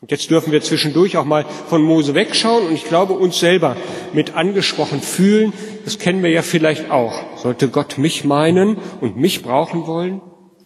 Und 0.00 0.10
jetzt 0.10 0.28
dürfen 0.32 0.50
wir 0.50 0.60
zwischendurch 0.60 1.16
auch 1.16 1.24
mal 1.24 1.44
von 1.68 1.80
Mose 1.80 2.12
wegschauen 2.12 2.66
und 2.66 2.74
ich 2.74 2.86
glaube 2.86 3.12
uns 3.12 3.38
selber 3.38 3.76
mit 4.12 4.34
angesprochen 4.34 5.00
fühlen. 5.00 5.52
Das 5.84 6.00
kennen 6.00 6.24
wir 6.24 6.30
ja 6.30 6.42
vielleicht 6.42 6.90
auch. 6.90 7.38
Sollte 7.38 7.68
Gott 7.68 7.98
mich 7.98 8.24
meinen 8.24 8.78
und 9.00 9.16
mich 9.16 9.44
brauchen 9.44 9.86
wollen? 9.86 10.20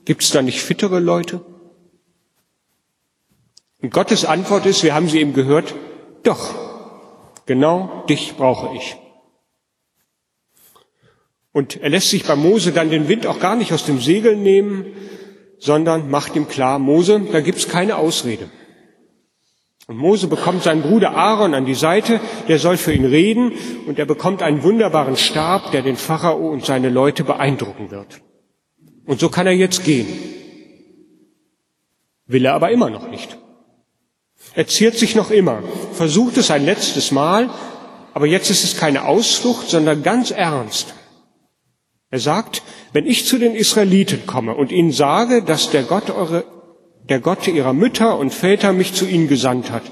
Gibt 0.06 0.22
es 0.22 0.30
da 0.30 0.40
nicht 0.40 0.62
fittere 0.62 1.00
Leute? 1.00 1.44
Und 3.82 3.92
Gottes 3.92 4.24
Antwort 4.24 4.64
ist, 4.64 4.82
wir 4.82 4.94
haben 4.94 5.10
sie 5.10 5.20
eben 5.20 5.34
gehört, 5.34 5.74
doch, 6.22 6.54
genau 7.44 8.06
dich 8.08 8.36
brauche 8.38 8.74
ich. 8.74 8.96
Und 11.52 11.76
er 11.76 11.90
lässt 11.90 12.08
sich 12.08 12.24
bei 12.24 12.36
Mose 12.36 12.72
dann 12.72 12.88
den 12.88 13.08
Wind 13.08 13.26
auch 13.26 13.38
gar 13.38 13.54
nicht 13.54 13.74
aus 13.74 13.84
dem 13.84 14.00
Segel 14.00 14.34
nehmen, 14.36 14.86
sondern 15.62 16.10
macht 16.10 16.34
ihm 16.34 16.48
klar, 16.48 16.80
Mose, 16.80 17.20
da 17.30 17.40
gibt's 17.40 17.68
keine 17.68 17.96
Ausrede. 17.96 18.50
Und 19.86 19.96
Mose 19.96 20.26
bekommt 20.26 20.64
seinen 20.64 20.82
Bruder 20.82 21.12
Aaron 21.14 21.54
an 21.54 21.66
die 21.66 21.76
Seite, 21.76 22.20
der 22.48 22.58
soll 22.58 22.76
für 22.76 22.92
ihn 22.92 23.04
reden 23.04 23.52
und 23.86 23.96
er 23.96 24.06
bekommt 24.06 24.42
einen 24.42 24.64
wunderbaren 24.64 25.16
Stab, 25.16 25.70
der 25.70 25.82
den 25.82 25.94
Pharao 25.96 26.48
und 26.48 26.64
seine 26.64 26.88
Leute 26.88 27.22
beeindrucken 27.22 27.92
wird. 27.92 28.22
Und 29.06 29.20
so 29.20 29.28
kann 29.28 29.46
er 29.46 29.52
jetzt 29.52 29.84
gehen. 29.84 30.08
Will 32.26 32.44
er 32.44 32.54
aber 32.54 32.72
immer 32.72 32.90
noch 32.90 33.08
nicht. 33.08 33.38
Er 34.54 34.66
ziert 34.66 34.98
sich 34.98 35.14
noch 35.14 35.30
immer, 35.30 35.62
versucht 35.92 36.38
es 36.38 36.50
ein 36.50 36.64
letztes 36.64 37.12
Mal, 37.12 37.50
aber 38.14 38.26
jetzt 38.26 38.50
ist 38.50 38.64
es 38.64 38.76
keine 38.76 39.04
Ausflucht, 39.04 39.68
sondern 39.70 40.02
ganz 40.02 40.32
ernst. 40.32 40.94
Er 42.12 42.18
sagt, 42.18 42.62
wenn 42.92 43.06
ich 43.06 43.24
zu 43.24 43.38
den 43.38 43.54
Israeliten 43.54 44.26
komme 44.26 44.54
und 44.54 44.70
ihnen 44.70 44.92
sage, 44.92 45.42
dass 45.42 45.70
der 45.70 45.82
Gott 45.82 46.10
eure, 46.10 46.44
der 47.08 47.20
Gott 47.20 47.48
ihrer 47.48 47.72
Mütter 47.72 48.18
und 48.18 48.34
Väter 48.34 48.74
mich 48.74 48.92
zu 48.92 49.06
ihnen 49.06 49.28
gesandt 49.28 49.70
hat, 49.70 49.84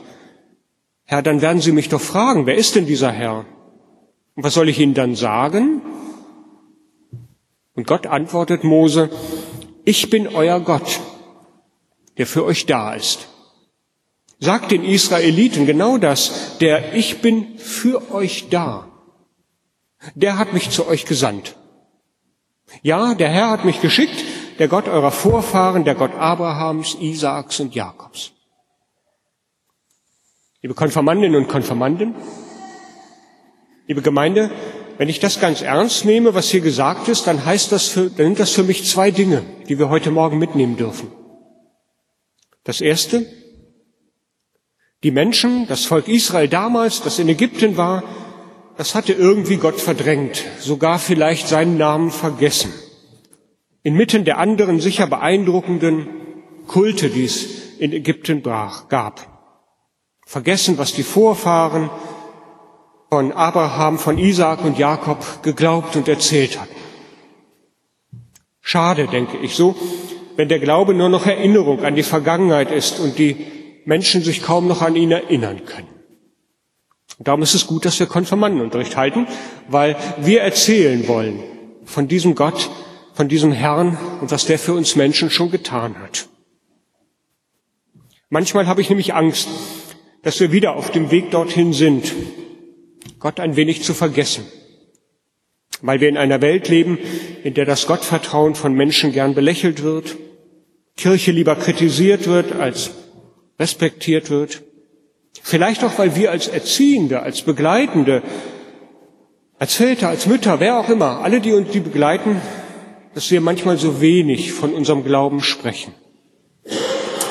Herr, 1.07 1.23
dann 1.23 1.41
werden 1.41 1.63
sie 1.63 1.73
mich 1.73 1.89
doch 1.89 2.01
fragen, 2.01 2.45
wer 2.45 2.57
ist 2.57 2.77
denn 2.77 2.85
dieser 2.85 3.11
Herr? 3.11 3.47
Und 4.37 4.45
was 4.45 4.53
soll 4.53 4.69
ich 4.69 4.79
ihnen 4.79 4.93
dann 4.93 5.17
sagen? 5.17 5.81
Und 7.75 7.87
Gott 7.87 8.07
antwortet 8.07 8.65
Mose, 8.65 9.09
ich 9.87 10.11
bin 10.11 10.29
euer 10.29 10.61
Gott, 10.61 11.01
der 12.19 12.27
für 12.27 12.45
euch 12.45 12.67
da 12.67 12.93
ist. 12.93 13.29
Sagt 14.41 14.73
den 14.73 14.85
Israeliten 14.85 15.65
genau 15.65 15.97
das, 15.97 16.59
der 16.59 16.95
ich 16.95 17.23
bin 17.23 17.57
für 17.57 18.13
euch 18.13 18.51
da. 18.51 18.89
Der 20.15 20.37
hat 20.37 20.53
mich 20.53 20.69
zu 20.69 20.87
euch 20.87 21.07
gesandt. 21.07 21.57
Ja, 22.83 23.15
der 23.15 23.29
Herr 23.29 23.51
hat 23.51 23.65
mich 23.65 23.81
geschickt, 23.81 24.25
der 24.59 24.69
Gott 24.69 24.89
eurer 24.89 25.11
Vorfahren, 25.11 25.85
der 25.85 25.95
Gott 25.95 26.15
Abrahams, 26.15 26.97
Isaaks 27.01 27.61
und 27.61 27.75
Jakobs. 27.75 28.33
Liebe 30.63 30.75
Konfirmandinnen 30.75 31.37
und 31.37 31.49
Konfirmanden, 31.49 32.15
liebe 33.87 34.03
Gemeinde, 34.03 34.51
wenn 34.99 35.09
ich 35.09 35.19
das 35.19 35.41
ganz 35.41 35.63
ernst 35.63 36.05
nehme, 36.05 36.35
was 36.35 36.51
hier 36.51 36.61
gesagt 36.61 37.09
ist, 37.09 37.27
dann 37.27 37.47
heißt 37.47 37.73
das 37.73 37.89
für, 37.89 38.11
dann 38.11 38.27
sind 38.27 38.41
das 38.41 38.51
für 38.51 38.63
mich 38.63 38.87
zwei 38.87 39.11
Dinge, 39.11 39.43
die 39.69 39.79
wir 39.79 39.89
heute 39.89 40.11
Morgen 40.11 40.39
mitnehmen 40.39 40.77
dürfen. 40.77 41.11
Das 42.65 42.83
erste, 42.83 43.25
die 45.03 45.11
Menschen, 45.11 45.67
das 45.67 45.87
Volk 45.87 46.07
Israel 46.09 46.49
damals, 46.49 47.01
das 47.01 47.19
in 47.19 47.31
Ägypten 47.31 47.79
war, 47.79 48.03
das 48.81 48.95
hatte 48.95 49.13
irgendwie 49.13 49.59
Gott 49.59 49.79
verdrängt, 49.79 50.43
sogar 50.59 50.99
vielleicht 50.99 51.49
seinen 51.49 51.77
Namen 51.77 52.11
vergessen. 52.11 52.73
Inmitten 53.83 54.25
der 54.25 54.39
anderen 54.39 54.81
sicher 54.81 55.07
beeindruckenden 55.07 56.07
Kulte, 56.67 57.11
die 57.11 57.27
es 57.27 57.77
in 57.79 57.93
Ägypten 57.93 58.43
gab. 58.43 59.21
Vergessen, 60.25 60.79
was 60.79 60.95
die 60.95 61.03
Vorfahren 61.03 61.91
von 63.11 63.33
Abraham, 63.33 63.99
von 63.99 64.17
Isaak 64.17 64.65
und 64.65 64.79
Jakob 64.79 65.43
geglaubt 65.43 65.97
und 65.97 66.09
erzählt 66.09 66.59
hatten. 66.59 66.75
Schade, 68.63 69.09
denke 69.09 69.37
ich 69.43 69.57
so, 69.57 69.77
wenn 70.37 70.49
der 70.49 70.59
Glaube 70.59 70.95
nur 70.95 71.11
noch 71.11 71.27
Erinnerung 71.27 71.85
an 71.85 71.97
die 71.97 72.03
Vergangenheit 72.03 72.73
ist 72.73 72.99
und 72.99 73.19
die 73.19 73.45
Menschen 73.85 74.23
sich 74.23 74.43
kaum 74.43 74.69
noch 74.69 74.81
an 74.81 74.97
ihn 74.97 75.11
erinnern 75.11 75.67
können. 75.67 76.00
Und 77.21 77.29
darum 77.29 77.43
ist 77.43 77.55
es 77.55 77.67
gut, 77.67 77.85
dass 77.85 78.01
wir 78.01 78.07
Konfirmandenunterricht 78.07 78.97
halten, 78.97 79.27
weil 79.69 79.95
wir 80.23 80.41
erzählen 80.41 81.07
wollen 81.07 81.43
von 81.85 82.09
diesem 82.09 82.35
Gott, 82.35 82.71
von 83.13 83.29
diesem 83.29 83.53
Herrn 83.53 83.99
und 84.23 84.31
was 84.31 84.47
der 84.47 84.59
für 84.59 84.73
uns 84.73 84.97
Menschen 84.97 85.29
schon 85.29 85.51
getan 85.51 85.97
hat. 86.01 86.31
Manchmal 88.31 88.67
habe 88.67 88.81
ich 88.81 88.89
nämlich 88.89 89.13
Angst, 89.13 89.49
dass 90.23 90.41
wir 90.41 90.51
wieder 90.51 90.77
auf 90.77 90.93
dem 90.93 91.11
Weg 91.11 91.31
dorthin 91.31 91.75
sind, 91.75 92.11
Gott 93.19 93.39
ein 93.39 93.55
wenig 93.55 93.83
zu 93.83 93.93
vergessen, 93.93 94.47
weil 95.83 96.01
wir 96.01 96.09
in 96.09 96.17
einer 96.17 96.41
Welt 96.41 96.69
leben, 96.69 96.97
in 97.45 97.53
der 97.53 97.67
das 97.67 97.87
Gottvertrauen 97.87 98.55
von 98.55 98.73
Menschen 98.73 99.13
gern 99.13 99.35
belächelt 99.35 99.83
wird, 99.83 100.17
Kirche 100.97 101.33
lieber 101.33 101.55
kritisiert 101.57 102.27
wird 102.27 102.53
als 102.53 102.93
respektiert 103.59 104.31
wird. 104.31 104.63
Vielleicht 105.43 105.85
auch, 105.85 105.99
weil 105.99 106.17
wir 106.17 106.31
als 106.31 106.49
Erziehende, 106.49 107.23
als 107.23 107.43
Begleitende, 107.43 108.23
als 109.59 109.75
Väter, 109.75 110.09
als 110.09 110.27
Mütter, 110.27 110.61
wer 110.61 110.79
auch 110.79 110.89
immer, 110.89 111.21
alle, 111.21 111.41
die 111.41 111.53
uns 111.53 111.71
die 111.71 111.81
begleiten, 111.81 112.41
dass 113.15 113.31
wir 113.31 113.41
manchmal 113.41 113.77
so 113.77 114.01
wenig 114.01 114.53
von 114.53 114.73
unserem 114.73 115.05
Glauben 115.05 115.43
sprechen. 115.43 115.95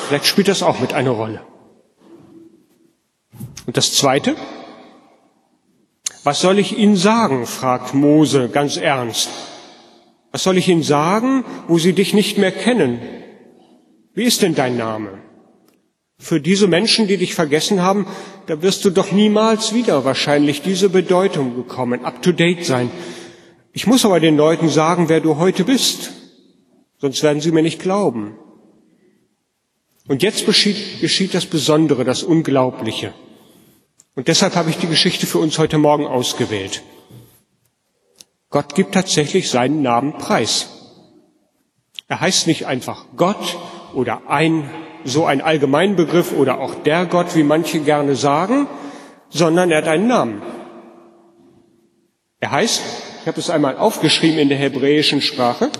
Vielleicht 0.08 0.26
spielt 0.26 0.48
das 0.48 0.62
auch 0.62 0.80
mit 0.80 0.92
eine 0.92 1.10
Rolle. 1.10 1.42
Und 3.66 3.76
das 3.76 3.94
Zweite, 3.94 4.34
was 6.24 6.40
soll 6.40 6.58
ich 6.58 6.76
Ihnen 6.76 6.96
sagen? 6.96 7.46
fragt 7.46 7.94
Mose 7.94 8.48
ganz 8.48 8.76
ernst. 8.76 9.30
Was 10.32 10.42
soll 10.42 10.58
ich 10.58 10.68
Ihnen 10.68 10.82
sagen, 10.82 11.44
wo 11.66 11.78
Sie 11.78 11.92
dich 11.92 12.12
nicht 12.12 12.38
mehr 12.38 12.52
kennen? 12.52 13.00
Wie 14.14 14.24
ist 14.24 14.42
denn 14.42 14.54
dein 14.54 14.76
Name? 14.76 15.18
Für 16.20 16.38
diese 16.38 16.66
Menschen, 16.66 17.08
die 17.08 17.16
dich 17.16 17.34
vergessen 17.34 17.80
haben, 17.80 18.06
da 18.46 18.60
wirst 18.60 18.84
du 18.84 18.90
doch 18.90 19.10
niemals 19.10 19.72
wieder 19.72 20.04
wahrscheinlich 20.04 20.60
diese 20.60 20.90
Bedeutung 20.90 21.56
bekommen, 21.56 22.04
up 22.04 22.20
to 22.20 22.30
date 22.30 22.64
sein. 22.64 22.90
Ich 23.72 23.86
muss 23.86 24.04
aber 24.04 24.20
den 24.20 24.36
Leuten 24.36 24.68
sagen, 24.68 25.08
wer 25.08 25.20
du 25.20 25.38
heute 25.38 25.64
bist, 25.64 26.12
sonst 26.98 27.22
werden 27.22 27.40
sie 27.40 27.52
mir 27.52 27.62
nicht 27.62 27.80
glauben. 27.80 28.36
Und 30.08 30.22
jetzt 30.22 30.44
geschieht, 30.44 31.00
geschieht 31.00 31.32
das 31.32 31.46
Besondere, 31.46 32.04
das 32.04 32.22
Unglaubliche. 32.22 33.14
Und 34.14 34.28
deshalb 34.28 34.56
habe 34.56 34.68
ich 34.68 34.76
die 34.76 34.88
Geschichte 34.88 35.26
für 35.26 35.38
uns 35.38 35.58
heute 35.58 35.78
Morgen 35.78 36.06
ausgewählt. 36.06 36.82
Gott 38.50 38.74
gibt 38.74 38.92
tatsächlich 38.92 39.48
seinen 39.48 39.80
Namen 39.80 40.18
preis. 40.18 40.68
Er 42.08 42.20
heißt 42.20 42.46
nicht 42.46 42.66
einfach 42.66 43.06
Gott 43.16 43.56
oder 43.94 44.28
ein 44.28 44.68
so 45.04 45.24
ein 45.24 45.40
Allgemeinbegriff 45.40 46.32
oder 46.32 46.60
auch 46.60 46.74
der 46.74 47.06
Gott, 47.06 47.34
wie 47.34 47.42
manche 47.42 47.80
gerne 47.80 48.16
sagen, 48.16 48.66
sondern 49.28 49.70
er 49.70 49.78
hat 49.78 49.88
einen 49.88 50.08
Namen. 50.08 50.42
Er 52.40 52.50
heißt, 52.50 52.82
ich 53.20 53.26
habe 53.26 53.38
es 53.38 53.50
einmal 53.50 53.76
aufgeschrieben 53.76 54.38
in 54.38 54.48
der 54.48 54.58
hebräischen 54.58 55.20
Sprache, 55.20 55.70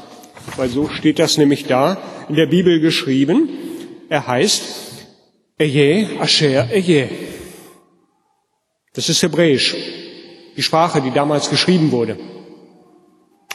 weil 0.56 0.68
so 0.68 0.88
steht 0.88 1.18
das 1.18 1.38
nämlich 1.38 1.66
da 1.66 1.96
in 2.28 2.36
der 2.36 2.46
Bibel 2.46 2.80
geschrieben. 2.80 3.48
Er 4.08 4.26
heißt 4.26 4.62
Eje 5.58 6.20
Asher 6.20 6.70
Eje. 6.70 7.08
Das 8.92 9.08
ist 9.08 9.22
Hebräisch, 9.22 9.74
die 10.56 10.62
Sprache, 10.62 11.00
die 11.00 11.12
damals 11.12 11.48
geschrieben 11.48 11.92
wurde. 11.92 12.18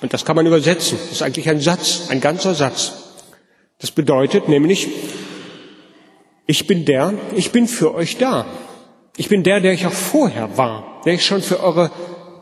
Und 0.02 0.14
das 0.14 0.26
kann 0.26 0.36
man 0.36 0.46
übersetzen. 0.46 0.98
Das 1.02 1.12
ist 1.12 1.22
eigentlich 1.22 1.50
ein 1.50 1.60
Satz, 1.60 2.10
ein 2.10 2.22
ganzer 2.22 2.54
Satz. 2.54 2.94
Das 3.80 3.92
bedeutet 3.92 4.48
nämlich, 4.50 4.88
ich 6.48 6.68
bin 6.68 6.86
der, 6.86 7.14
ich 7.36 7.52
bin 7.52 7.68
für 7.68 7.94
euch 7.96 8.18
da. 8.18 8.46
Ich 9.18 9.30
bin 9.30 9.44
der, 9.44 9.62
der 9.62 9.74
ich 9.74 9.86
auch 9.86 9.94
vorher 9.94 10.58
war, 10.58 11.02
der 11.06 11.14
ich 11.14 11.26
schon 11.26 11.42
für 11.42 11.62
eure 11.62 11.92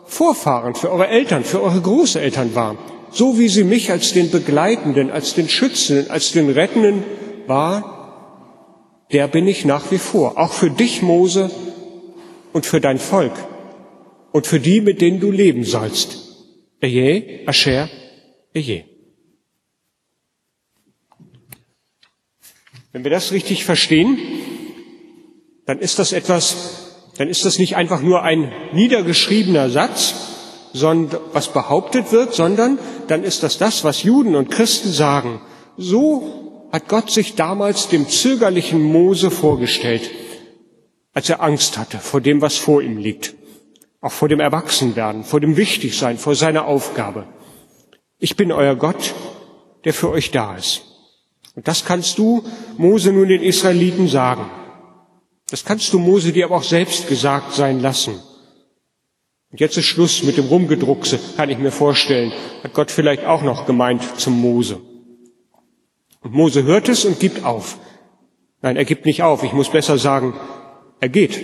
Vorfahren, 0.05 0.75
für 0.75 0.91
eure 0.91 1.07
Eltern, 1.07 1.43
für 1.43 1.61
eure 1.61 1.81
Großeltern 1.81 2.55
war. 2.55 2.77
So 3.11 3.37
wie 3.37 3.47
sie 3.47 3.63
mich 3.63 3.91
als 3.91 4.13
den 4.13 4.31
Begleitenden, 4.31 5.11
als 5.11 5.35
den 5.35 5.47
Schützenden, 5.47 6.09
als 6.09 6.31
den 6.31 6.49
Rettenden 6.49 7.03
war, 7.45 9.05
der 9.11 9.27
bin 9.27 9.47
ich 9.47 9.65
nach 9.65 9.91
wie 9.91 9.99
vor. 9.99 10.37
Auch 10.37 10.51
für 10.51 10.71
dich, 10.71 11.03
Mose, 11.03 11.51
und 12.53 12.65
für 12.65 12.79
dein 12.79 12.99
Volk 12.99 13.33
und 14.31 14.47
für 14.47 14.59
die, 14.59 14.81
mit 14.81 15.01
denen 15.01 15.19
du 15.19 15.31
leben 15.31 15.63
sollst. 15.63 16.17
Eje, 16.79 17.47
Asher, 17.47 17.89
Eje. 18.53 18.92
Wenn 22.93 23.03
wir 23.03 23.10
das 23.10 23.32
richtig 23.32 23.65
verstehen, 23.65 24.19
dann 25.65 25.79
ist 25.79 25.97
das 25.97 26.12
etwas, 26.12 27.01
dann 27.17 27.27
ist 27.27 27.43
das 27.43 27.58
nicht 27.58 27.75
einfach 27.75 28.03
nur 28.03 28.21
ein 28.21 28.51
niedergeschriebener 28.73 29.71
Satz, 29.71 30.13
sondern 30.73 31.19
was 31.34 31.51
behauptet 31.51 32.12
wird, 32.12 32.36
sondern 32.36 32.77
dann 33.08 33.23
ist 33.23 33.41
das 33.41 33.58
das, 33.58 33.84
was 33.84 34.03
Juden 34.03 34.36
und 34.36 34.51
Christen 34.51 34.91
sagen. 34.91 35.41
So 35.75 36.67
hat 36.71 36.88
Gott 36.88 37.10
sich 37.10 37.34
damals 37.34 37.88
dem 37.88 38.08
zögerlichen 38.08 38.84
Mose 38.84 39.32
vorgestellt, 39.32 40.12
als 41.13 41.29
er 41.29 41.41
Angst 41.41 41.79
hatte 41.79 41.97
vor 41.97 42.21
dem, 42.21 42.41
was 42.41 42.58
vor 42.58 42.84
ihm 42.84 42.97
liegt, 42.97 43.34
auch 44.01 44.12
vor 44.12 44.29
dem 44.29 44.39
Erwachsenwerden, 44.39 45.23
vor 45.23 45.39
dem 45.39 45.58
Wichtigsein, 45.58 46.19
vor 46.19 46.36
seiner 46.36 46.65
Aufgabe. 46.65 47.27
Ich 48.19 48.36
bin 48.36 48.51
euer 48.51 48.75
Gott, 48.75 49.15
der 49.84 49.95
für 49.95 50.12
euch 50.12 50.29
da 50.29 50.56
ist. 50.56 50.92
Und 51.55 51.67
das 51.67 51.85
kannst 51.85 52.17
du 52.17 52.43
Mose 52.77 53.11
nun 53.11 53.27
den 53.27 53.43
Israeliten 53.43 54.07
sagen. 54.07 54.49
Das 55.49 55.63
kannst 55.63 55.93
du 55.93 55.99
Mose 55.99 56.31
dir 56.31 56.45
aber 56.45 56.57
auch 56.57 56.63
selbst 56.63 57.07
gesagt 57.07 57.53
sein 57.53 57.79
lassen. 57.79 58.15
Und 59.51 59.59
jetzt 59.59 59.77
ist 59.77 59.85
Schluss 59.85 60.23
mit 60.23 60.37
dem 60.37 60.45
Rumgedruckse, 60.45 61.19
kann 61.37 61.51
ich 61.51 61.59
mir 61.59 61.71
vorstellen. 61.71 62.31
Hat 62.63 62.73
Gott 62.73 62.89
vielleicht 62.89 63.25
auch 63.25 63.43
noch 63.43 63.67
gemeint 63.67 64.19
zum 64.19 64.39
Mose. 64.41 64.81
Und 66.21 66.33
Mose 66.33 66.63
hört 66.63 66.89
es 66.89 67.05
und 67.05 67.19
gibt 67.19 67.43
auf. 67.43 67.77
Nein, 68.63 68.77
er 68.77 68.85
gibt 68.85 69.05
nicht 69.05 69.21
auf. 69.21 69.43
Ich 69.43 69.53
muss 69.53 69.69
besser 69.69 69.99
sagen, 69.99 70.33
er 70.99 71.09
geht. 71.09 71.39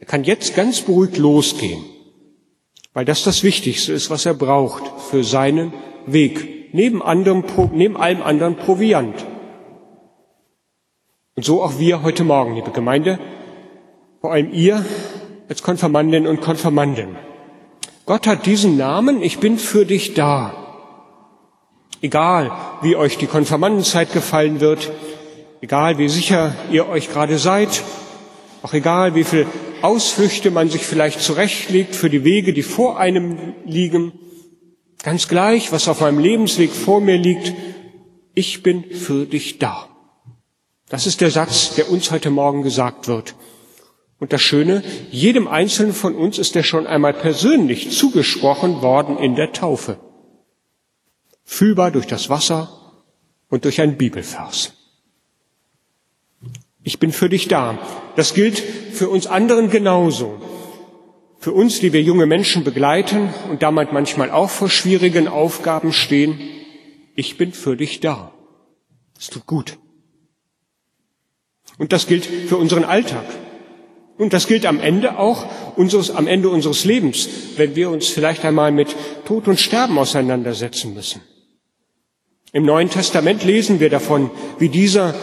Er 0.00 0.06
kann 0.06 0.24
jetzt 0.24 0.56
ganz 0.56 0.80
beruhigt 0.80 1.18
losgehen, 1.18 1.84
weil 2.94 3.04
das 3.04 3.22
das 3.22 3.44
Wichtigste 3.44 3.92
ist, 3.92 4.10
was 4.10 4.26
er 4.26 4.34
braucht 4.34 4.82
für 5.10 5.22
seinen 5.22 5.72
Weg 6.06 6.53
neben, 6.74 7.02
anderem, 7.02 7.44
neben 7.72 7.96
allem 7.96 8.20
anderen 8.20 8.56
Proviant. 8.56 9.24
Und 11.36 11.44
so 11.44 11.62
auch 11.62 11.78
wir 11.78 12.02
heute 12.02 12.24
Morgen, 12.24 12.56
liebe 12.56 12.72
Gemeinde, 12.72 13.20
vor 14.20 14.32
allem 14.32 14.52
ihr 14.52 14.84
als 15.48 15.62
Konfirmandinnen 15.62 16.28
und 16.28 16.40
Konfirmanden. 16.40 17.16
Gott 18.06 18.26
hat 18.26 18.46
diesen 18.46 18.76
Namen, 18.76 19.22
ich 19.22 19.38
bin 19.38 19.56
für 19.58 19.86
dich 19.86 20.14
da. 20.14 20.52
Egal, 22.02 22.50
wie 22.82 22.96
euch 22.96 23.18
die 23.18 23.28
Konfirmandenzeit 23.28 24.12
gefallen 24.12 24.58
wird, 24.58 24.90
egal, 25.60 25.98
wie 25.98 26.08
sicher 26.08 26.56
ihr 26.72 26.88
euch 26.88 27.08
gerade 27.08 27.38
seid, 27.38 27.84
auch 28.62 28.72
egal, 28.72 29.14
wie 29.14 29.24
viel 29.24 29.46
Ausflüchte 29.80 30.50
man 30.50 30.70
sich 30.70 30.84
vielleicht 30.84 31.20
zurechtlegt 31.20 31.94
für 31.94 32.10
die 32.10 32.24
Wege, 32.24 32.52
die 32.52 32.62
vor 32.62 32.98
einem 32.98 33.54
liegen, 33.64 34.12
Ganz 35.04 35.28
gleich, 35.28 35.70
was 35.70 35.86
auf 35.86 36.00
meinem 36.00 36.18
Lebensweg 36.18 36.72
vor 36.72 37.00
mir 37.00 37.16
liegt, 37.16 37.52
ich 38.34 38.64
bin 38.64 38.90
für 38.90 39.26
dich 39.26 39.58
da. 39.58 39.88
Das 40.88 41.06
ist 41.06 41.20
der 41.20 41.30
Satz, 41.30 41.76
der 41.76 41.90
uns 41.90 42.10
heute 42.10 42.30
Morgen 42.30 42.62
gesagt 42.62 43.06
wird. 43.06 43.36
Und 44.18 44.32
das 44.32 44.42
Schöne, 44.42 44.82
jedem 45.12 45.46
Einzelnen 45.46 45.92
von 45.92 46.16
uns 46.16 46.38
ist 46.38 46.56
er 46.56 46.64
schon 46.64 46.86
einmal 46.86 47.14
persönlich 47.14 47.92
zugesprochen 47.92 48.82
worden 48.82 49.18
in 49.18 49.36
der 49.36 49.52
Taufe. 49.52 49.98
fühlbar 51.44 51.90
durch 51.90 52.06
das 52.06 52.28
Wasser 52.30 52.68
und 53.48 53.64
durch 53.64 53.80
einen 53.80 53.96
Bibelvers. 53.96 54.72
Ich 56.82 56.98
bin 56.98 57.12
für 57.12 57.28
dich 57.28 57.48
da. 57.48 57.78
Das 58.16 58.34
gilt 58.34 58.58
für 58.58 59.08
uns 59.08 59.26
anderen 59.26 59.70
genauso. 59.70 60.40
Für 61.44 61.52
uns, 61.52 61.78
die 61.78 61.92
wir 61.92 62.00
junge 62.00 62.24
Menschen 62.24 62.64
begleiten 62.64 63.28
und 63.50 63.62
damit 63.62 63.92
manchmal 63.92 64.30
auch 64.30 64.48
vor 64.48 64.70
schwierigen 64.70 65.28
Aufgaben 65.28 65.92
stehen, 65.92 66.40
ich 67.16 67.36
bin 67.36 67.52
für 67.52 67.76
dich 67.76 68.00
da. 68.00 68.32
Es 69.20 69.28
tut 69.28 69.44
gut. 69.44 69.76
Und 71.76 71.92
das 71.92 72.06
gilt 72.06 72.24
für 72.24 72.56
unseren 72.56 72.84
Alltag. 72.84 73.26
Und 74.16 74.32
das 74.32 74.46
gilt 74.46 74.64
am 74.64 74.80
Ende 74.80 75.18
auch 75.18 75.76
unseres, 75.76 76.10
am 76.10 76.28
Ende 76.28 76.48
unseres 76.48 76.86
Lebens, 76.86 77.28
wenn 77.58 77.76
wir 77.76 77.90
uns 77.90 78.08
vielleicht 78.08 78.42
einmal 78.46 78.72
mit 78.72 78.96
Tod 79.26 79.46
und 79.46 79.60
Sterben 79.60 79.98
auseinandersetzen 79.98 80.94
müssen. 80.94 81.20
Im 82.54 82.64
Neuen 82.64 82.88
Testament 82.88 83.44
lesen 83.44 83.80
wir 83.80 83.90
davon, 83.90 84.30
wie 84.58 84.70
dieser 84.70 85.14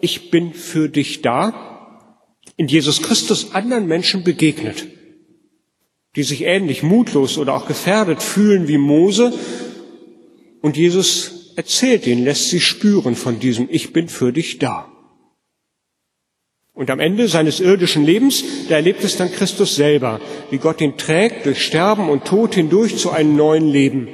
Ich 0.00 0.30
bin 0.30 0.54
für 0.54 0.88
dich 0.88 1.22
da 1.22 2.06
in 2.56 2.68
Jesus 2.68 3.02
Christus 3.02 3.52
anderen 3.52 3.88
Menschen 3.88 4.22
begegnet, 4.22 4.99
die 6.16 6.22
sich 6.22 6.42
ähnlich 6.42 6.82
mutlos 6.82 7.38
oder 7.38 7.54
auch 7.54 7.66
gefährdet 7.66 8.22
fühlen 8.22 8.68
wie 8.68 8.78
Mose. 8.78 9.32
Und 10.60 10.76
Jesus 10.76 11.52
erzählt 11.56 12.06
ihnen, 12.06 12.24
lässt 12.24 12.50
sie 12.50 12.60
spüren 12.60 13.14
von 13.14 13.38
diesem 13.38 13.68
Ich 13.70 13.92
bin 13.92 14.08
für 14.08 14.32
dich 14.32 14.58
da. 14.58 14.90
Und 16.72 16.90
am 16.90 17.00
Ende 17.00 17.28
seines 17.28 17.60
irdischen 17.60 18.04
Lebens, 18.04 18.42
da 18.68 18.76
erlebt 18.76 19.04
es 19.04 19.16
dann 19.16 19.30
Christus 19.30 19.76
selber, 19.76 20.20
wie 20.50 20.58
Gott 20.58 20.80
ihn 20.80 20.96
trägt 20.96 21.44
durch 21.46 21.62
Sterben 21.62 22.08
und 22.08 22.24
Tod 22.24 22.54
hindurch 22.54 22.96
zu 22.96 23.10
einem 23.10 23.36
neuen 23.36 23.68
Leben. 23.68 24.08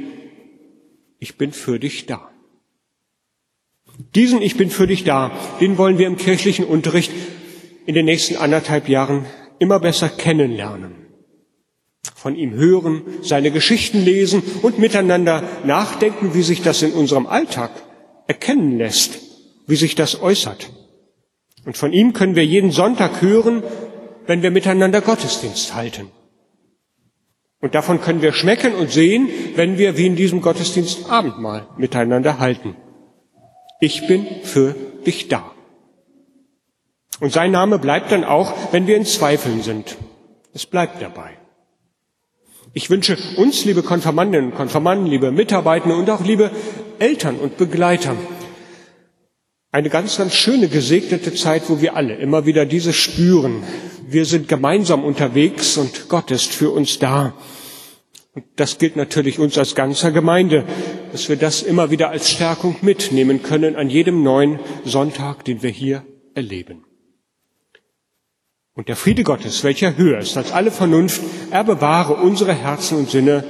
Ich 1.18 1.36
bin 1.36 1.52
für 1.52 1.78
dich 1.78 2.06
da. 2.06 2.30
Diesen 4.14 4.42
Ich 4.42 4.56
bin 4.56 4.70
für 4.70 4.86
dich 4.86 5.04
da, 5.04 5.30
den 5.60 5.78
wollen 5.78 5.98
wir 5.98 6.06
im 6.06 6.16
kirchlichen 6.16 6.64
Unterricht 6.64 7.12
in 7.86 7.94
den 7.94 8.04
nächsten 8.04 8.36
anderthalb 8.36 8.88
Jahren 8.88 9.24
immer 9.58 9.80
besser 9.80 10.08
kennenlernen. 10.08 11.05
Von 12.14 12.36
ihm 12.36 12.52
hören, 12.54 13.02
seine 13.22 13.50
Geschichten 13.50 14.04
lesen 14.04 14.42
und 14.62 14.78
miteinander 14.78 15.42
nachdenken, 15.64 16.34
wie 16.34 16.42
sich 16.42 16.62
das 16.62 16.82
in 16.82 16.92
unserem 16.92 17.26
Alltag 17.26 17.70
erkennen 18.26 18.78
lässt, 18.78 19.18
wie 19.66 19.76
sich 19.76 19.94
das 19.94 20.20
äußert. 20.20 20.70
Und 21.64 21.76
von 21.76 21.92
ihm 21.92 22.12
können 22.12 22.36
wir 22.36 22.46
jeden 22.46 22.70
Sonntag 22.70 23.22
hören, 23.22 23.62
wenn 24.26 24.42
wir 24.42 24.50
miteinander 24.50 25.00
Gottesdienst 25.00 25.74
halten. 25.74 26.10
Und 27.60 27.74
davon 27.74 28.00
können 28.00 28.22
wir 28.22 28.32
schmecken 28.32 28.74
und 28.74 28.90
sehen, 28.90 29.28
wenn 29.56 29.78
wir 29.78 29.96
wie 29.96 30.06
in 30.06 30.16
diesem 30.16 30.40
Gottesdienst 30.40 31.10
Abendmahl 31.10 31.66
miteinander 31.76 32.38
halten. 32.38 32.76
Ich 33.80 34.06
bin 34.06 34.26
für 34.42 34.74
dich 35.04 35.28
da. 35.28 35.50
Und 37.20 37.32
sein 37.32 37.50
Name 37.50 37.78
bleibt 37.78 38.12
dann 38.12 38.24
auch, 38.24 38.52
wenn 38.72 38.86
wir 38.86 38.96
in 38.96 39.06
Zweifeln 39.06 39.62
sind. 39.62 39.96
Es 40.52 40.66
bleibt 40.66 41.00
dabei. 41.00 41.30
Ich 42.78 42.90
wünsche 42.90 43.16
uns, 43.38 43.64
liebe 43.64 43.82
Konfirmandinnen 43.82 44.50
und 44.50 44.54
Konfirmanden, 44.54 45.06
liebe 45.06 45.32
Mitarbeitende 45.32 45.96
und 45.96 46.10
auch 46.10 46.22
liebe 46.22 46.50
Eltern 46.98 47.36
und 47.36 47.56
Begleiter, 47.56 48.14
eine 49.72 49.88
ganz, 49.88 50.18
ganz 50.18 50.34
schöne 50.34 50.68
gesegnete 50.68 51.32
Zeit, 51.32 51.70
wo 51.70 51.80
wir 51.80 51.96
alle 51.96 52.16
immer 52.16 52.44
wieder 52.44 52.66
dieses 52.66 52.94
spüren. 52.94 53.62
Wir 54.06 54.26
sind 54.26 54.46
gemeinsam 54.46 55.04
unterwegs 55.04 55.78
und 55.78 56.10
Gott 56.10 56.30
ist 56.30 56.52
für 56.52 56.70
uns 56.70 56.98
da. 56.98 57.32
Und 58.34 58.44
das 58.56 58.76
gilt 58.76 58.96
natürlich 58.96 59.38
uns 59.38 59.56
als 59.56 59.74
ganzer 59.74 60.12
Gemeinde, 60.12 60.66
dass 61.12 61.30
wir 61.30 61.36
das 61.36 61.62
immer 61.62 61.90
wieder 61.90 62.10
als 62.10 62.30
Stärkung 62.30 62.76
mitnehmen 62.82 63.42
können 63.42 63.76
an 63.76 63.88
jedem 63.88 64.22
neuen 64.22 64.58
Sonntag, 64.84 65.46
den 65.46 65.62
wir 65.62 65.70
hier 65.70 66.04
erleben. 66.34 66.85
Und 68.76 68.88
der 68.88 68.96
Friede 68.96 69.24
Gottes, 69.24 69.64
welcher 69.64 69.96
höher 69.96 70.18
ist 70.18 70.36
als 70.36 70.52
alle 70.52 70.70
Vernunft, 70.70 71.22
er 71.50 71.64
bewahre 71.64 72.12
unsere 72.12 72.52
Herzen 72.52 72.98
und 72.98 73.10
Sinne 73.10 73.42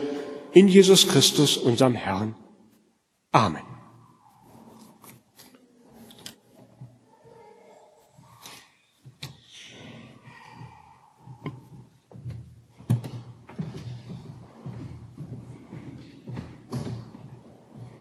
in 0.53 0.69
Jesus 0.69 1.09
Christus, 1.09 1.57
unserem 1.57 1.95
Herrn. 1.95 2.37
Amen. 3.33 3.76